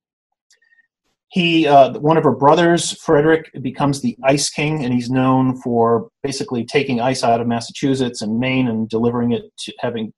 [1.29, 6.09] He, uh, one of her brothers, Frederick, becomes the Ice King, and he's known for
[6.23, 10.15] basically taking ice out of Massachusetts and Maine and delivering it to having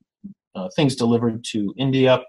[0.55, 2.23] uh, things delivered to India.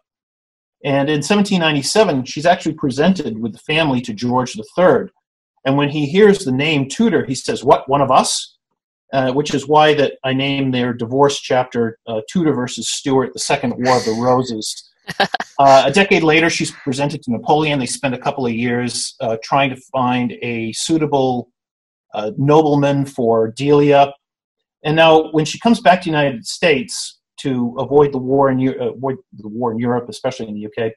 [0.83, 5.11] And in 1797, she's actually presented with the family to George III.
[5.63, 8.57] And when he hears the name Tudor, he says, What, one of us?
[9.13, 13.39] Uh, which is why that I named their divorce chapter uh, Tudor versus Stuart, the
[13.39, 14.89] Second War of the Roses.
[15.19, 17.77] uh, a decade later, she's presented to Napoleon.
[17.77, 21.51] They spend a couple of years uh, trying to find a suitable
[22.13, 24.13] uh, nobleman for Delia.
[24.85, 28.65] And now, when she comes back to the United States to avoid the war in
[28.67, 30.93] uh, avoid the war in Europe, especially in the UK,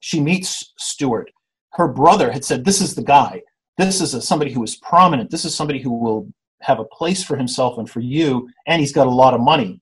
[0.00, 1.30] she meets Stewart.
[1.74, 3.42] Her brother had said, "This is the guy.
[3.76, 5.30] This is a, somebody who is prominent.
[5.30, 8.92] This is somebody who will have a place for himself and for you, and he's
[8.92, 9.80] got a lot of money."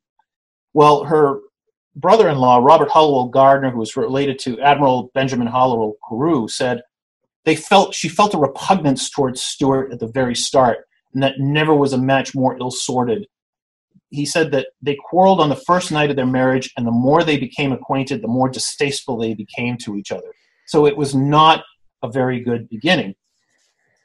[0.75, 1.41] Well, her
[1.95, 6.83] brother-in-law, Robert Hallowell Gardiner, who was related to Admiral Benjamin Hallowell Carew, said
[7.45, 11.75] they felt she felt a repugnance towards Stewart at the very start, and that never
[11.75, 13.27] was a match more ill-sorted.
[14.11, 17.25] He said that they quarreled on the first night of their marriage, and the more
[17.25, 20.33] they became acquainted, the more distasteful they became to each other.
[20.67, 21.65] So it was not
[22.03, 23.15] a very good beginning.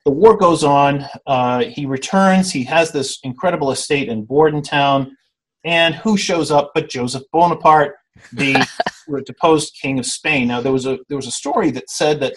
[0.06, 1.06] The war goes on.
[1.28, 2.52] Uh, he returns.
[2.52, 5.16] He has this incredible estate in Bordentown
[5.64, 7.96] and who shows up but Joseph Bonaparte,
[8.34, 8.68] the
[9.26, 10.48] deposed king of Spain.
[10.48, 12.36] Now there was a there was a story that said that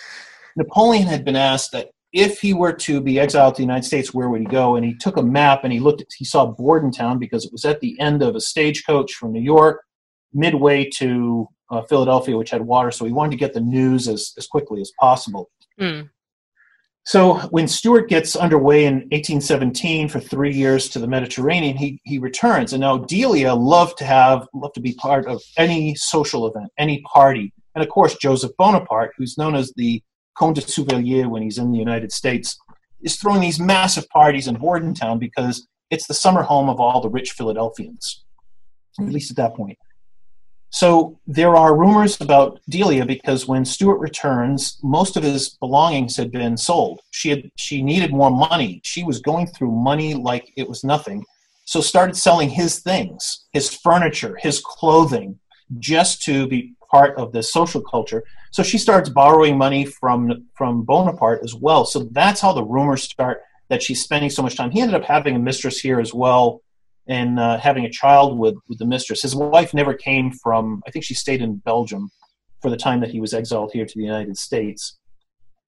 [0.56, 4.14] Napoleon had been asked that if he were to be exiled to the United States,
[4.14, 4.76] where would he go?
[4.76, 6.02] And he took a map and he looked.
[6.02, 9.42] At, he saw Bordentown because it was at the end of a stagecoach from New
[9.42, 9.82] York,
[10.32, 12.90] midway to uh, Philadelphia, which had water.
[12.90, 15.50] So he wanted to get the news as as quickly as possible.
[15.80, 16.10] Mm.
[17.06, 22.18] So when Stewart gets underway in 1817 for three years to the Mediterranean, he, he
[22.18, 22.72] returns.
[22.72, 27.02] And now Delia loved to have loved to be part of any social event, any
[27.02, 27.52] party.
[27.74, 30.02] And of course, Joseph Bonaparte, who's known as the
[30.38, 32.56] Comte de Survilliers when he's in the United States,
[33.02, 37.10] is throwing these massive parties in Bordentown because it's the summer home of all the
[37.10, 38.24] rich Philadelphians,
[38.98, 39.78] at least at that point.
[40.74, 46.32] So there are rumors about Delia because when Stewart returns, most of his belongings had
[46.32, 46.98] been sold.
[47.12, 48.80] She had she needed more money.
[48.82, 51.24] She was going through money like it was nothing.
[51.64, 55.38] So started selling his things, his furniture, his clothing,
[55.78, 58.24] just to be part of the social culture.
[58.50, 61.84] So she starts borrowing money from from Bonaparte as well.
[61.84, 64.72] So that's how the rumors start that she's spending so much time.
[64.72, 66.63] He ended up having a mistress here as well
[67.08, 69.22] and uh, having a child with, with the mistress.
[69.22, 72.10] His wife never came from, I think she stayed in Belgium
[72.62, 74.98] for the time that he was exiled here to the United States.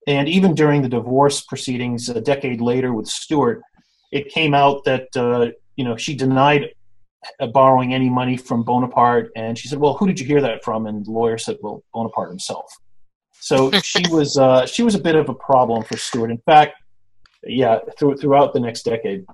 [0.07, 3.61] And even during the divorce proceedings a decade later with Stewart,
[4.13, 6.71] it came out that, uh, you know, she denied
[7.41, 9.31] uh, borrowing any money from Bonaparte.
[9.37, 10.87] And she said, well, who did you hear that from?
[10.87, 12.73] And the lawyer said, well, Bonaparte himself.
[13.33, 16.31] So she was, uh, she was a bit of a problem for Stewart.
[16.31, 16.77] In fact,
[17.43, 19.27] yeah, through, throughout the next decade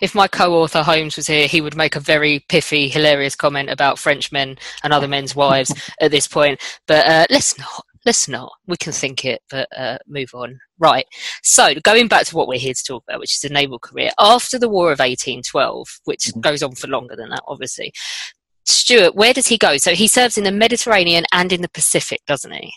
[0.00, 3.98] if my co-author Holmes was here, he would make a very pithy, hilarious comment about
[3.98, 6.60] Frenchmen and other men's wives at this point.
[6.86, 7.84] But uh, let's not.
[8.06, 8.52] Let's not.
[8.66, 10.58] We can think it, but uh, move on.
[10.78, 11.06] Right.
[11.42, 14.10] So going back to what we're here to talk about, which is a naval career
[14.18, 16.40] after the War of 1812, which mm-hmm.
[16.40, 17.92] goes on for longer than that, obviously.
[18.66, 19.78] Stewart, where does he go?
[19.78, 22.74] So he serves in the Mediterranean and in the Pacific, doesn't he?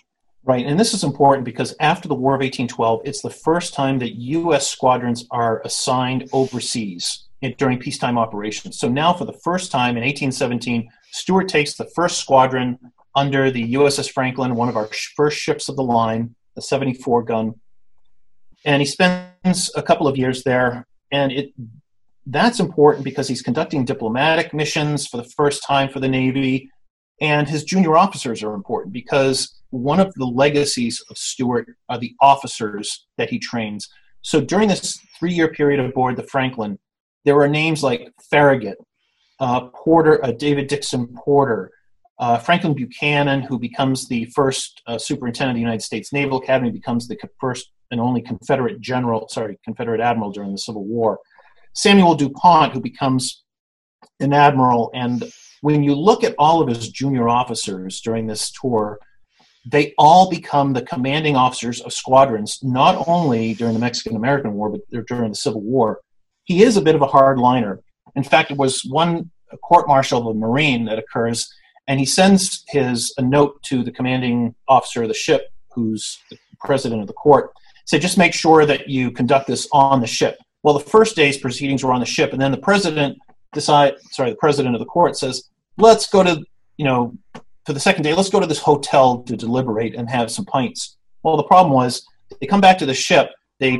[0.47, 3.99] Right, and this is important because after the War of 1812, it's the first time
[3.99, 4.65] that U.S.
[4.65, 7.25] squadrons are assigned overseas
[7.57, 8.79] during peacetime operations.
[8.79, 12.79] So now, for the first time in 1817, Stewart takes the first squadron
[13.13, 17.55] under the USS Franklin, one of our first ships of the line, the 74 gun,
[18.63, 20.88] and he spends a couple of years there.
[21.12, 21.51] And it
[22.25, 26.71] that's important because he's conducting diplomatic missions for the first time for the Navy,
[27.19, 32.15] and his junior officers are important because one of the legacies of Stewart are the
[32.21, 33.87] officers that he trains.
[34.21, 36.79] So during this three year period aboard the Franklin,
[37.25, 38.77] there are names like Farragut,
[39.39, 41.71] uh, Porter, uh, David Dixon Porter,
[42.19, 46.71] uh, Franklin Buchanan, who becomes the first uh, superintendent of the United States Naval Academy,
[46.71, 51.19] becomes the first and only Confederate general, sorry, Confederate admiral during the Civil War.
[51.73, 53.44] Samuel DuPont, who becomes
[54.19, 54.92] an admiral.
[54.94, 55.31] And
[55.62, 59.00] when you look at all of his junior officers during this tour,
[59.70, 64.70] they all become the commanding officers of squadrons, not only during the Mexican American War,
[64.70, 66.00] but during the Civil War.
[66.46, 67.80] He is a bit of a hardliner.
[68.15, 69.30] In fact, it was one
[69.63, 71.52] court martial of a Marine that occurs,
[71.88, 76.38] and he sends his a note to the commanding officer of the ship, who's the
[76.62, 77.52] president of the court,
[77.86, 80.38] say just make sure that you conduct this on the ship.
[80.63, 83.18] Well, the first day's proceedings were on the ship, and then the president
[83.54, 86.42] decide sorry, the president of the court says, let's go to
[86.78, 87.13] you know
[87.68, 90.96] for the second day, let's go to this hotel to deliberate and have some pints.
[91.22, 92.02] Well, the problem was
[92.40, 93.78] they come back to the ship, they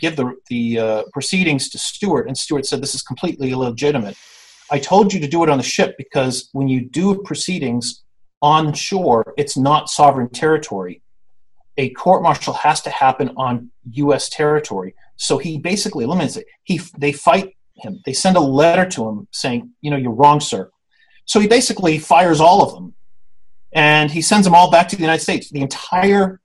[0.00, 4.16] give the the uh, proceedings to Stewart, and Stewart said this is completely illegitimate.
[4.70, 8.02] I told you to do it on the ship because when you do proceedings
[8.40, 11.02] on shore, it's not sovereign territory.
[11.76, 13.70] A court martial has to happen on
[14.04, 14.30] U.S.
[14.30, 14.94] territory.
[15.16, 16.46] So he basically eliminates it.
[16.62, 18.00] He they fight him.
[18.06, 20.70] They send a letter to him saying, you know, you're wrong, sir.
[21.26, 22.94] So he basically fires all of them,
[23.72, 25.50] and he sends them all back to the United States.
[25.50, 26.40] The entire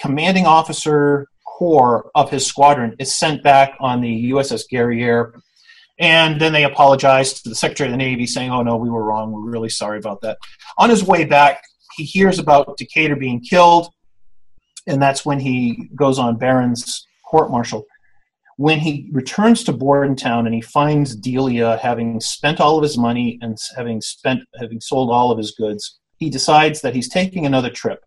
[0.00, 5.32] commanding officer corps of his squadron is sent back on the USS Guerriere
[5.98, 9.02] and then they apologize to the Secretary of the Navy, saying, "Oh no, we were
[9.02, 9.32] wrong.
[9.32, 10.38] We're really sorry about that."
[10.78, 11.62] On his way back,
[11.96, 13.88] he hears about Decatur being killed,
[14.86, 17.84] and that's when he goes on Barron's court-martial.
[18.56, 23.38] When he returns to Bordentown and he finds Delia having spent all of his money
[23.42, 27.70] and having spent having sold all of his goods, he decides that he's taking another
[27.70, 28.04] trip,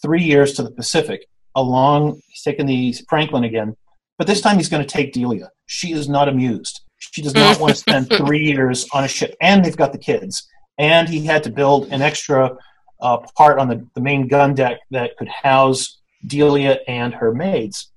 [0.00, 1.26] three years to the Pacific.
[1.54, 3.76] Along, he's taking the Franklin again,
[4.16, 5.50] but this time he's going to take Delia.
[5.66, 6.80] She is not amused
[7.10, 9.98] she does not want to spend three years on a ship, and they've got the
[9.98, 10.48] kids.
[10.78, 12.56] And he had to build an extra
[13.00, 17.91] uh, part on the, the main gun deck that could house Delia and her maids.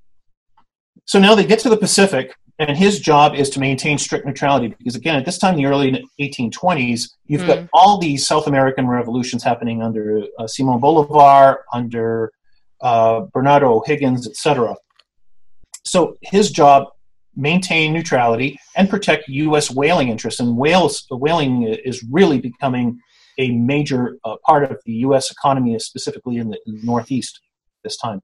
[1.05, 4.69] So now they get to the Pacific, and his job is to maintain strict neutrality
[4.77, 7.47] because, again, at this time in the early 1820s, you've mm.
[7.47, 12.31] got all these South American revolutions happening under uh, Simon Bolivar, under
[12.81, 14.75] uh, Bernardo O'Higgins, etc.
[15.83, 16.87] So his job
[17.35, 19.69] maintain neutrality and protect U.S.
[19.69, 20.39] whaling interests.
[20.39, 22.99] And whales, whaling is really becoming
[23.37, 25.29] a major uh, part of the U.S.
[25.29, 27.41] economy, specifically in the, in the, Northeast
[27.83, 28.21] this time.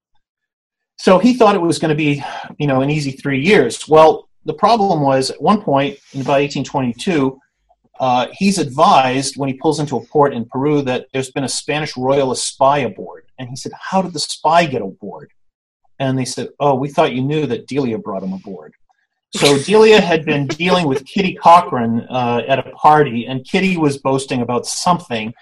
[1.01, 2.23] So he thought it was going to be,
[2.59, 3.89] you know, an easy three years.
[3.89, 7.39] Well, the problem was at one point in about 1822,
[7.99, 11.49] uh, he's advised when he pulls into a port in Peru that there's been a
[11.49, 13.23] Spanish royalist spy aboard.
[13.39, 15.31] And he said, How did the spy get aboard?
[15.97, 18.75] And they said, Oh, we thought you knew that Delia brought him aboard.
[19.33, 23.97] So Delia had been dealing with Kitty Cochrane uh, at a party, and Kitty was
[23.97, 25.33] boasting about something.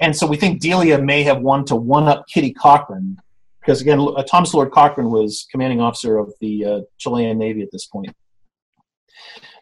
[0.00, 3.18] And so we think Delia may have wanted to one up Kitty Cochrane,
[3.60, 7.68] because again, uh, Thomas Lord Cochrane was commanding officer of the uh, Chilean Navy at
[7.72, 8.14] this point.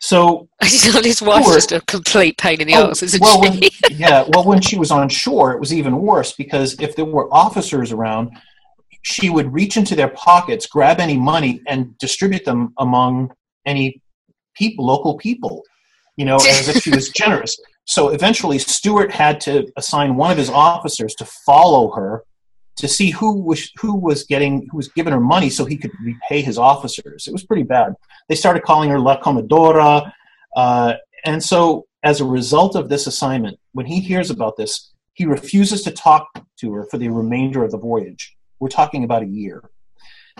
[0.00, 3.48] So his wife was just a complete pain in the oh, ass, isn't well, she?
[3.48, 7.04] When, yeah, well, when she was on shore, it was even worse because if there
[7.04, 8.30] were officers around,
[9.02, 13.32] she would reach into their pockets, grab any money, and distribute them among
[13.64, 14.02] any
[14.54, 15.62] people, local people,
[16.16, 17.56] you know, as if she was generous.
[17.84, 22.24] So eventually, Stewart had to assign one of his officers to follow her
[22.76, 25.92] to see who was who was getting who was giving her money so he could
[26.02, 27.26] repay his officers.
[27.26, 27.94] It was pretty bad.
[28.28, 30.12] They started calling her La Comadora,
[30.56, 35.26] uh, and so as a result of this assignment, when he hears about this, he
[35.26, 36.28] refuses to talk
[36.60, 38.36] to her for the remainder of the voyage.
[38.60, 39.70] We're talking about a year.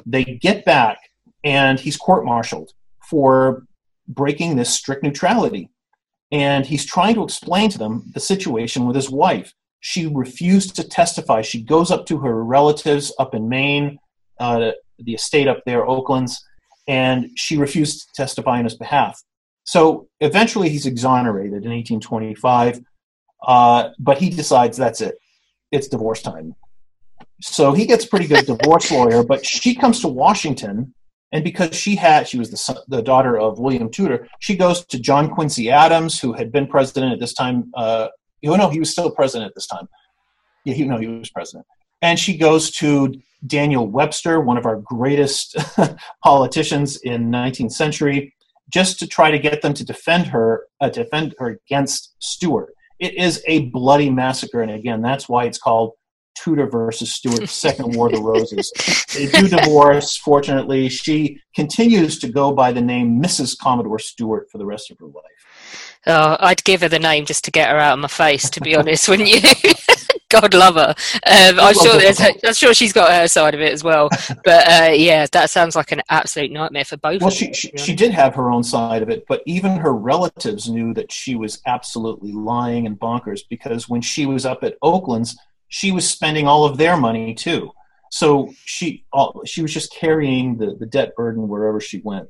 [0.05, 0.99] They get back,
[1.43, 2.73] and he's court-martialed
[3.03, 3.67] for
[4.07, 5.71] breaking this strict neutrality.
[6.31, 9.55] And he's trying to explain to them the situation with his wife.
[9.81, 11.43] She refused to testify.
[11.43, 13.99] She goes up to her relatives up in Maine,
[14.41, 16.43] uh, the estate up there, Oaklands,
[16.89, 19.21] and she refused to testify on his behalf.
[19.65, 22.81] So eventually he's exonerated in 1825,
[23.47, 25.17] uh, but he decides that's it.
[25.73, 26.55] It's divorce time.
[27.43, 30.95] So he gets pretty good divorce lawyer, but she comes to Washington
[31.33, 34.85] and because she had she was the, son, the daughter of william tudor she goes
[34.87, 38.09] to john quincy adams who had been president at this time uh,
[38.47, 39.89] oh no he was still president at this time
[40.65, 41.67] yeah he, no he was president
[42.03, 43.13] and she goes to
[43.47, 45.57] daniel webster one of our greatest
[46.25, 48.35] politicians in 19th century
[48.73, 53.15] just to try to get them to defend her uh, defend her against stewart it
[53.15, 55.93] is a bloody massacre and again that's why it's called
[56.37, 58.71] Tudor versus Stuart, Second War of the Roses.
[59.15, 60.17] They do divorce.
[60.17, 63.57] Fortunately, she continues to go by the name Mrs.
[63.59, 65.36] Commodore Stewart for the rest of her life.
[66.07, 68.61] Oh, I'd give her the name just to get her out of my face, to
[68.61, 69.41] be honest, wouldn't you?
[70.29, 70.95] God love her.
[71.27, 74.09] Um, I'm sure there's, I'm sure she's got her side of it as well.
[74.45, 77.23] But uh, yeah, that sounds like an absolute nightmare for both.
[77.23, 80.69] Well, she, she, she did have her own side of it, but even her relatives
[80.69, 85.37] knew that she was absolutely lying and bonkers because when she was up at Oaklands,
[85.69, 87.71] she was spending all of their money too.
[88.11, 92.29] So she all, she was just carrying the, the debt burden wherever she went.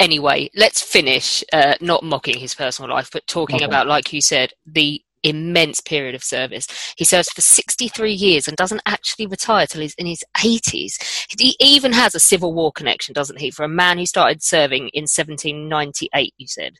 [0.00, 3.66] Anyway, let's finish uh, not mocking his personal life, but talking Okay.
[3.66, 6.66] about, like you said, the immense period of service.
[6.96, 10.94] He serves for 63 years and doesn't actually retire till he's in his 80s.
[11.38, 14.88] He even has a Civil War connection, doesn't he, for a man who started serving
[14.94, 16.76] in 1798, you said.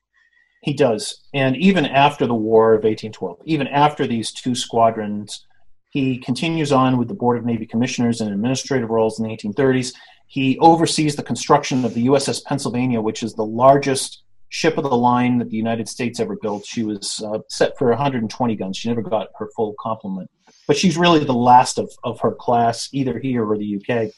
[0.62, 1.22] He does.
[1.34, 5.46] And even after the War of 1812, even after these two squadrons,
[5.90, 9.92] he continues on with the Board of Navy Commissioners and administrative roles in the 1830s.
[10.30, 14.96] He oversees the construction of the USS Pennsylvania, which is the largest ship of the
[14.96, 16.64] line that the United States ever built.
[16.64, 18.76] She was uh, set for 120 guns.
[18.76, 20.30] She never got her full complement.
[20.68, 24.12] But she's really the last of, of her class, either here or the UK.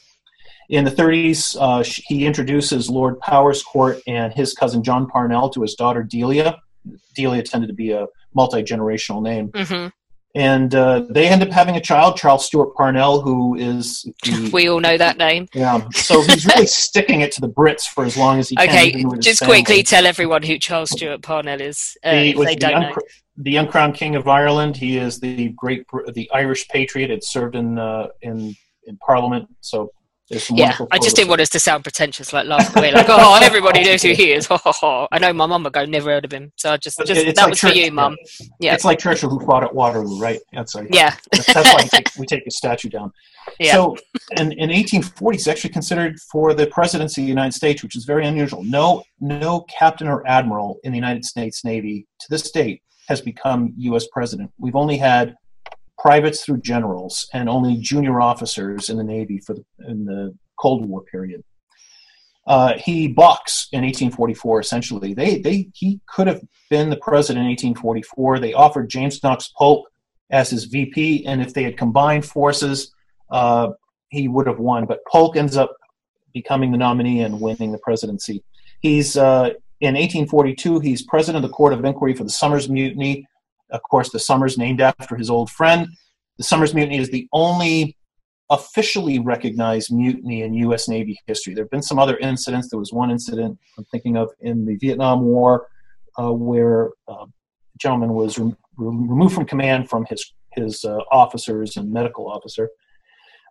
[0.69, 5.73] In the 30s, uh, he introduces Lord Powerscourt and his cousin John Parnell to his
[5.73, 6.59] daughter Delia.
[7.15, 8.05] Delia tended to be a
[8.35, 9.49] multi generational name.
[9.55, 9.87] hmm
[10.35, 14.49] And uh, they end up having a child, Charles Stewart Parnell, who is the.
[14.53, 15.47] We all know that name.
[15.53, 18.67] yeah, so he's really sticking it to the Brits for as long as he can.
[18.67, 22.37] Okay, even with just quickly tell everyone who Charles Stewart Parnell is, uh, He if
[22.37, 22.95] they the, don't know.
[23.37, 24.75] the uncrowned king of Ireland.
[24.75, 27.11] He is the great, the Irish patriot.
[27.11, 28.55] Had served in uh, in
[28.87, 29.47] in Parliament.
[29.61, 29.91] So
[30.29, 32.93] Yeah, I just didn't want us to sound pretentious, like last week.
[32.93, 34.47] Like, oh, everybody knows who he is.
[34.51, 36.51] I know my mum would go, never heard of him.
[36.55, 38.15] So I just, just it's that like was for you, mum.
[38.59, 38.73] Yeah.
[38.73, 40.39] It's like Churchill who fought at Waterloo, right?
[40.53, 43.11] That's like, Yeah, that's why we take, we take his statue down.
[43.59, 43.73] yeah.
[43.73, 43.97] So,
[44.37, 48.05] in, in 1840, he's actually considered for the presidency of the United States, which is
[48.05, 48.63] very unusual.
[48.63, 53.73] No, no captain or admiral in the United States Navy to this date has become
[53.77, 54.07] U.S.
[54.13, 54.51] president.
[54.57, 55.35] We've only had
[56.03, 60.85] privates through generals and only junior officers in the Navy for the, in the Cold
[60.85, 61.43] War period.
[62.45, 64.59] Uh, he balks in 1844.
[64.59, 68.39] Essentially, they they he could have been the president in 1844.
[68.39, 69.89] They offered James Knox Polk
[70.29, 72.91] as his VP, and if they had combined forces,
[73.31, 73.69] uh,
[74.09, 74.85] he would have won.
[74.85, 75.73] But Polk ends up
[76.33, 78.43] becoming the nominee and winning the presidency.
[78.81, 80.81] He's uh, in 1842.
[80.81, 83.25] He's president of the Court of Inquiry for the Somers Mutiny.
[83.71, 85.87] Of course, the Somers named after his old friend.
[86.37, 87.97] The Somers Mutiny is the only
[88.49, 90.87] officially recognized mutiny in U.S.
[90.87, 91.53] Navy history.
[91.53, 92.69] There have been some other incidents.
[92.69, 95.67] There was one incident I'm thinking of in the Vietnam War
[96.19, 101.77] uh, where uh, a gentleman was rem- removed from command from his his uh, officers
[101.77, 102.69] and medical officer.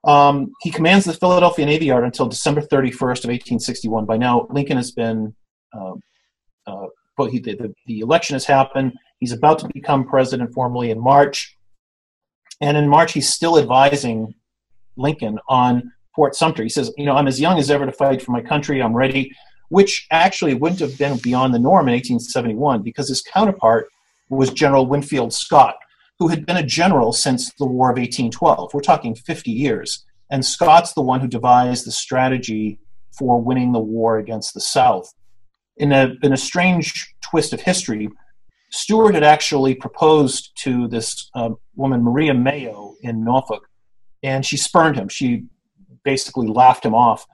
[0.04, 4.04] Um, he commands the Philadelphia Navy Yard until December 31st of 1861.
[4.04, 5.34] By now, Lincoln has been,
[5.72, 5.92] uh,
[6.66, 6.86] uh,
[7.16, 8.92] but he, the, the election has happened.
[9.22, 11.56] He's about to become president formally in March,
[12.60, 14.34] and in March he's still advising
[14.96, 16.64] Lincoln on Fort Sumter.
[16.64, 18.82] He says, "You know, I'm as young as ever to fight for my country.
[18.82, 19.30] I'm ready."
[19.68, 23.86] Which actually wouldn't have been beyond the norm in 1871 because his counterpart
[24.28, 25.76] was General Winfield Scott,
[26.18, 28.74] who had been a general since the War of 1812.
[28.74, 30.04] We're talking 50 years.
[30.32, 32.80] And Scott's the one who devised the strategy
[33.16, 35.14] for winning the war against the South.
[35.76, 38.10] In a, in a strange twist of history,
[38.72, 43.68] Stewart had actually proposed to this um, woman, Maria Mayo, in Norfolk,
[44.22, 45.08] and she spurned him.
[45.08, 45.44] She
[46.04, 47.26] basically laughed him off.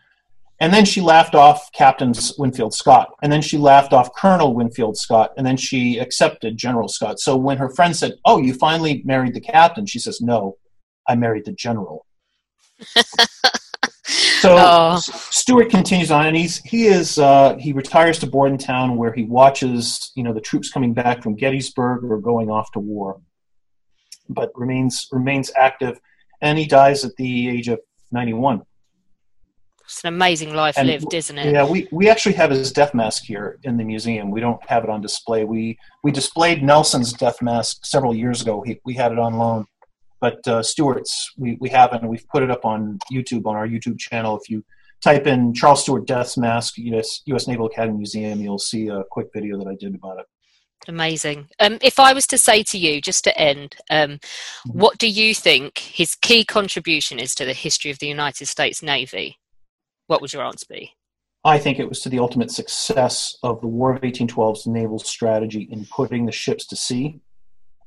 [0.61, 3.15] And then she laughed off Captain Winfield Scott.
[3.23, 5.33] And then she laughed off Colonel Winfield Scott.
[5.37, 7.21] And then she accepted General Scott.
[7.21, 10.57] So when her friend said, Oh, you finally married the captain, she says, No,
[11.09, 12.07] I married the general.
[14.09, 14.97] So Oh.
[14.99, 20.13] Stewart continues on, and he's he is uh, he retires to Bordentown, where he watches
[20.15, 23.21] you know the troops coming back from Gettysburg or going off to war,
[24.29, 26.01] but remains remains active,
[26.41, 27.81] and he dies at the age of
[28.11, 28.63] ninety one.
[29.85, 31.51] It's an amazing life And lived, isn't it?
[31.51, 34.31] Yeah, we, we actually have his death mask here in the museum.
[34.31, 35.45] We don't have it on display.
[35.45, 38.63] We we displayed Nelson's death mask several years ago.
[38.67, 39.65] He, we had it on loan,
[40.21, 42.07] but uh, Stewart's we, we haven't.
[42.07, 44.39] We've put it up on YouTube on our YouTube channel.
[44.39, 44.65] If you
[45.03, 47.23] type in Charles Stewart death mask U.S.
[47.27, 47.47] U.S.
[47.47, 50.27] Naval Academy Museum, you'll see a quick video that I did about it.
[50.87, 51.49] Amazing.
[51.59, 54.21] Um, if I was to say to you, just to end, um,
[54.67, 58.83] what do you think his key contribution is to the history of the United States
[58.83, 59.39] Navy?
[60.07, 60.95] What would your answer be?
[61.45, 65.69] I think it was to the ultimate success of the War of 1812's naval strategy
[65.71, 67.21] in putting the ships to sea,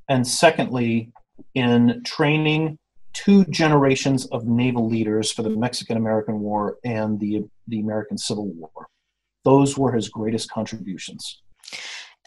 [0.09, 1.11] and secondly,
[1.55, 2.77] in training
[3.13, 8.47] two generations of naval leaders for the Mexican American War and the, the American Civil
[8.47, 8.87] War.
[9.43, 11.41] Those were his greatest contributions.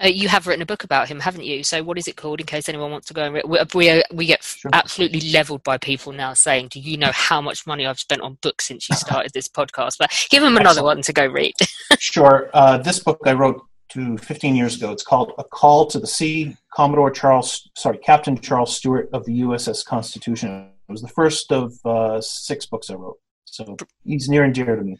[0.02, 1.62] Uh, you have written a book about him, haven't you?
[1.62, 2.40] So, what is it called?
[2.40, 4.70] In case anyone wants to go and read, we we, uh, we get Sure.
[4.72, 8.36] absolutely leveled by people now saying, "Do you know how much money I've spent on
[8.42, 10.84] books since you started this podcast?" But give them another Excellent.
[10.96, 11.54] one to go read.
[12.00, 13.62] Sure, uh, this book I wrote
[13.94, 14.92] to 15 years ago.
[14.92, 16.56] It's called A Call to the Sea.
[16.74, 20.70] Commodore Charles, sorry, Captain Charles Stewart of the USS Constitution.
[20.88, 23.18] It was the first of uh, six books I wrote.
[23.44, 24.98] So he's near and dear to me.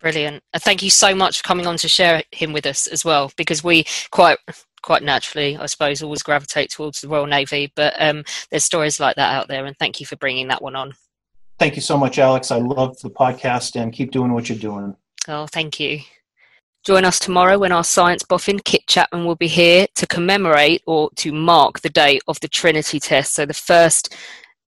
[0.00, 0.42] Brilliant.
[0.54, 3.32] And thank you so much for coming on to share him with us as well,
[3.36, 4.38] because we quite
[4.80, 7.72] quite naturally, I suppose, always gravitate towards the Royal Navy.
[7.74, 10.76] But um, there's stories like that out there, and thank you for bringing that one
[10.76, 10.94] on.
[11.58, 12.52] Thank you so much, Alex.
[12.52, 14.94] I love the podcast and keep doing what you're doing.
[15.26, 16.00] Oh, thank you.
[16.84, 21.10] Join us tomorrow when our science boffin, Kit Chapman, will be here to commemorate or
[21.16, 23.34] to mark the day of the Trinity test.
[23.34, 24.14] So, the first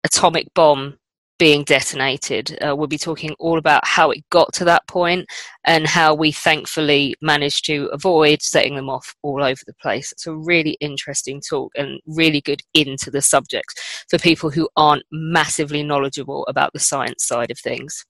[0.04, 0.98] atomic bomb
[1.40, 2.58] being detonated.
[2.62, 5.26] Uh, we'll be talking all about how it got to that point
[5.64, 10.12] and how we thankfully managed to avoid setting them off all over the place.
[10.12, 13.80] It's a really interesting talk and really good into the subject
[14.10, 18.04] for people who aren't massively knowledgeable about the science side of things.